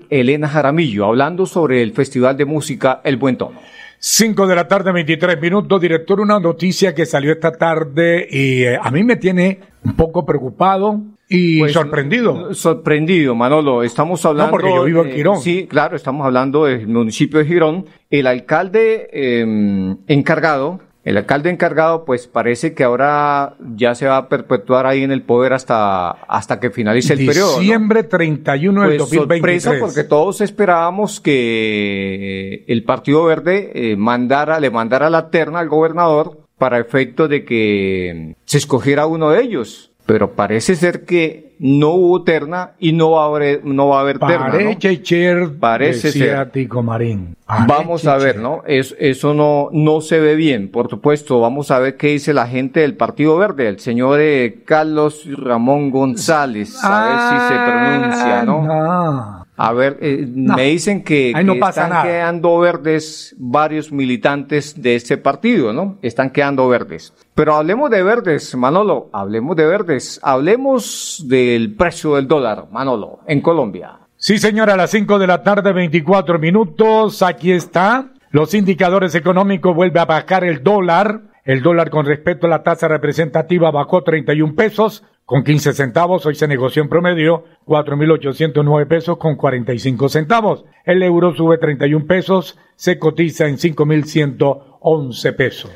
Elena 0.09 0.47
Jaramillo, 0.47 1.05
hablando 1.05 1.45
sobre 1.45 1.83
el 1.83 1.93
Festival 1.93 2.35
de 2.35 2.45
Música 2.45 3.01
El 3.03 3.17
Buen 3.17 3.37
Tono. 3.37 3.59
5 3.99 4.47
de 4.47 4.55
la 4.55 4.67
tarde, 4.67 4.91
23 4.91 5.39
minutos. 5.41 5.81
Director, 5.81 6.19
una 6.19 6.39
noticia 6.39 6.93
que 6.93 7.05
salió 7.05 7.31
esta 7.31 7.51
tarde 7.51 8.27
y 8.29 8.63
eh, 8.63 8.77
a 8.81 8.91
mí 8.91 9.03
me 9.03 9.15
tiene 9.15 9.59
un 9.83 9.95
poco 9.95 10.25
preocupado 10.25 11.01
y 11.27 11.59
Pues, 11.59 11.73
sorprendido. 11.73 12.53
Sorprendido, 12.53 13.33
Manolo. 13.35 13.81
Estamos 13.83 14.23
hablando. 14.25 14.51
porque 14.51 14.69
yo 14.73 14.83
vivo 14.83 15.01
en 15.03 15.09
eh, 15.09 15.13
Girón. 15.15 15.39
sí, 15.41 15.65
claro, 15.67 15.95
estamos 15.95 16.25
hablando 16.25 16.65
del 16.65 16.87
municipio 16.87 17.39
de 17.39 17.45
Girón. 17.45 17.85
El 18.11 18.27
alcalde 18.27 19.09
eh, 19.11 19.95
encargado, 20.07 20.81
el 21.05 21.17
alcalde 21.17 21.51
encargado, 21.51 22.03
pues 22.03 22.25
parece 22.25 22.73
que 22.73 22.83
ahora 22.83 23.55
ya 23.75 23.93
se 23.93 24.07
va 24.07 24.17
a 24.17 24.27
perpetuar 24.27 24.87
ahí 24.87 25.03
en 25.03 25.11
el 25.11 25.21
poder 25.21 25.53
hasta, 25.53 26.09
hasta 26.09 26.59
que 26.59 26.71
finalice 26.71 27.13
el 27.13 27.27
periodo. 27.27 27.53
¿no? 27.53 27.59
Diciembre 27.59 28.01
31 28.01 28.81
del 28.81 28.97
Pues 28.97 29.11
2023. 29.11 29.63
sorpresa 29.63 29.85
porque 29.85 30.03
todos 30.03 30.41
esperábamos 30.41 31.21
que 31.21 32.65
el 32.67 32.83
Partido 32.83 33.23
Verde 33.23 33.71
eh, 33.75 33.95
mandara, 33.95 34.59
le 34.59 34.71
mandara 34.71 35.11
la 35.11 35.29
terna 35.29 35.59
al 35.59 35.69
gobernador 35.69 36.39
para 36.57 36.79
efecto 36.79 37.27
de 37.27 37.45
que 37.45 38.35
se 38.45 38.57
escogiera 38.57 39.05
uno 39.05 39.29
de 39.29 39.43
ellos. 39.43 39.91
Pero 40.05 40.31
parece 40.33 40.75
ser 40.75 41.03
que 41.05 41.45
no 41.57 41.91
hubo 41.91 42.23
terna 42.23 42.71
y 42.79 42.91
no 42.91 43.11
va 43.11 43.23
a 43.23 43.27
haber, 43.27 43.63
no 43.65 43.87
va 43.87 43.97
a 43.97 44.01
haber 44.01 44.19
terna. 44.19 44.47
¿no? 44.49 44.53
Parece 44.53 45.03
ser, 45.03 45.49
Parece 45.59 46.07
decía 46.09 46.25
ser. 46.37 46.51
Tico 46.51 46.83
Marín. 46.83 47.35
Vamos 47.67 48.05
a 48.05 48.17
ver, 48.17 48.37
¿no? 48.37 48.61
Es- 48.67 48.95
eso 48.99 49.33
no, 49.33 49.69
no 49.71 50.01
se 50.01 50.19
ve 50.19 50.35
bien. 50.35 50.69
Por 50.69 50.89
supuesto, 50.89 51.39
vamos 51.39 51.71
a 51.71 51.79
ver 51.79 51.95
qué 51.97 52.07
dice 52.07 52.33
la 52.33 52.45
gente 52.47 52.81
del 52.81 52.95
Partido 52.95 53.37
Verde, 53.37 53.67
el 53.67 53.79
señor 53.79 54.19
eh, 54.21 54.61
Carlos 54.65 55.25
Ramón 55.37 55.89
González, 55.91 56.75
a 56.83 57.05
ver 57.07 57.19
si 57.39 57.47
se 57.47 57.71
pronuncia, 57.71 58.43
¿no? 58.43 58.67
Ah, 58.69 59.34
A 59.57 59.71
ver, 59.73 59.97
eh, 60.01 60.25
No. 60.27 60.55
me 60.55 60.63
dicen 60.63 61.03
que, 61.03 61.31
Ahí 61.35 61.45
no 61.45 61.53
que 61.53 61.59
pasa 61.59 61.83
están 61.83 61.89
nada. 61.91 62.03
quedando 62.03 62.59
verdes 62.59 63.35
varios 63.37 63.91
militantes 63.91 64.81
de 64.81 64.95
este 64.95 65.17
partido, 65.17 65.71
¿no? 65.71 65.97
Están 66.01 66.29
quedando 66.31 66.67
verdes. 66.67 67.13
Pero 67.33 67.55
hablemos 67.55 67.89
de 67.89 68.03
verdes, 68.03 68.53
Manolo, 68.55 69.09
hablemos 69.13 69.55
de 69.55 69.65
verdes, 69.65 70.19
hablemos 70.23 71.23
del 71.27 71.73
precio 71.75 72.15
del 72.15 72.27
dólar, 72.27 72.65
Manolo, 72.71 73.19
en 73.27 73.41
Colombia. 73.41 73.99
Sí, 74.17 74.37
señora, 74.39 74.73
a 74.73 74.77
las 74.77 74.91
5 74.91 75.19
de 75.19 75.27
la 75.27 75.43
tarde, 75.43 75.71
24 75.73 76.39
minutos. 76.39 77.21
Aquí 77.21 77.51
está. 77.51 78.07
Los 78.31 78.53
indicadores 78.53 79.13
económicos 79.15 79.75
vuelve 79.75 79.99
a 79.99 80.05
bajar 80.05 80.43
el 80.43 80.63
dólar. 80.63 81.21
El 81.43 81.61
dólar 81.61 81.89
con 81.91 82.05
respecto 82.05 82.47
a 82.47 82.49
la 82.49 82.63
tasa 82.63 82.87
representativa 82.87 83.69
bajó 83.71 84.03
31 84.03 84.55
pesos 84.55 85.03
con 85.25 85.43
15 85.43 85.73
centavos. 85.73 86.25
Hoy 86.25 86.35
se 86.35 86.47
negoció 86.47 86.83
en 86.83 86.89
promedio 86.89 87.43
4.809 87.65 88.87
pesos 88.87 89.17
con 89.17 89.35
45 89.35 90.09
centavos. 90.09 90.65
El 90.85 91.01
euro 91.03 91.35
sube 91.35 91.57
31 91.57 92.05
pesos, 92.05 92.57
se 92.75 92.99
cotiza 92.99 93.47
en 93.47 93.57
5.111 93.57 95.35
pesos. 95.35 95.71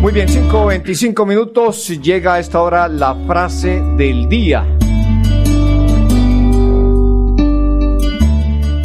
Muy 0.00 0.12
bien, 0.12 0.28
5.25 0.28 1.26
minutos, 1.26 1.88
llega 2.00 2.34
a 2.34 2.38
esta 2.38 2.60
hora 2.60 2.88
la 2.88 3.14
frase 3.26 3.82
del 3.96 4.28
día. 4.28 4.64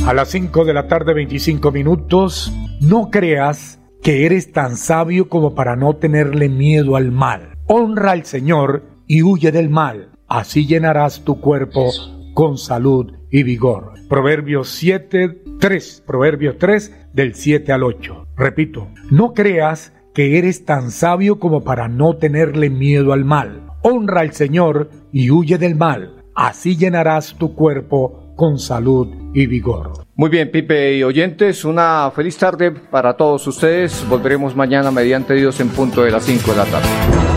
A 0.06 0.14
las 0.14 0.30
5 0.30 0.64
de 0.64 0.74
la 0.74 0.88
tarde, 0.88 1.14
25 1.14 1.72
minutos, 1.72 2.54
no 2.80 3.10
creas 3.12 3.82
que 4.02 4.26
eres 4.26 4.54
tan 4.54 4.78
sabio 4.78 5.28
como 5.28 5.54
para 5.54 5.76
no 5.76 5.98
tenerle 5.98 6.48
miedo 6.48 6.96
al 6.96 7.12
mal. 7.12 7.58
Honra 7.66 8.12
al 8.12 8.24
Señor 8.24 8.97
y 9.08 9.24
huye 9.24 9.52
del 9.52 9.70
mal. 9.70 10.12
Así 10.28 10.68
llenarás 10.68 11.24
tu 11.24 11.40
cuerpo 11.40 11.92
con 12.34 12.58
salud 12.58 13.14
y 13.32 13.44
vigor. 13.44 13.94
Proverbios 14.10 14.70
7, 14.70 15.42
3. 15.60 16.04
Proverbios 16.06 16.58
3 16.60 17.10
del 17.14 17.34
7 17.34 17.72
al 17.72 17.84
8. 17.84 18.28
Repito, 18.36 18.90
no 19.10 19.34
creas 19.34 19.94
que 20.14 20.38
eres 20.38 20.66
tan 20.66 20.92
sabio 20.92 21.40
como 21.40 21.64
para 21.64 21.88
no 21.88 22.18
tenerle 22.18 22.70
miedo 22.70 23.14
al 23.14 23.26
mal. 23.26 23.68
Honra 23.82 24.22
al 24.22 24.34
Señor 24.34 24.90
y 25.12 25.32
huye 25.32 25.58
del 25.58 25.76
mal. 25.76 26.24
Así 26.36 26.76
llenarás 26.78 27.36
tu 27.36 27.56
cuerpo 27.56 28.34
con 28.36 28.60
salud 28.60 29.08
y 29.34 29.48
vigor. 29.48 30.06
Muy 30.16 30.30
bien, 30.30 30.52
Pipe 30.52 30.98
y 30.98 31.04
oyentes, 31.04 31.66
una 31.66 32.12
feliz 32.16 32.38
tarde 32.38 32.72
para 32.72 33.18
todos 33.18 33.46
ustedes. 33.48 34.06
Volveremos 34.08 34.56
mañana 34.56 34.92
mediante 34.92 35.34
Dios 35.34 35.60
en 35.60 35.70
punto 35.70 36.04
de 36.04 36.12
las 36.12 36.26
5 36.26 36.52
de 36.52 36.58
la 36.58 36.66
tarde. 36.66 37.37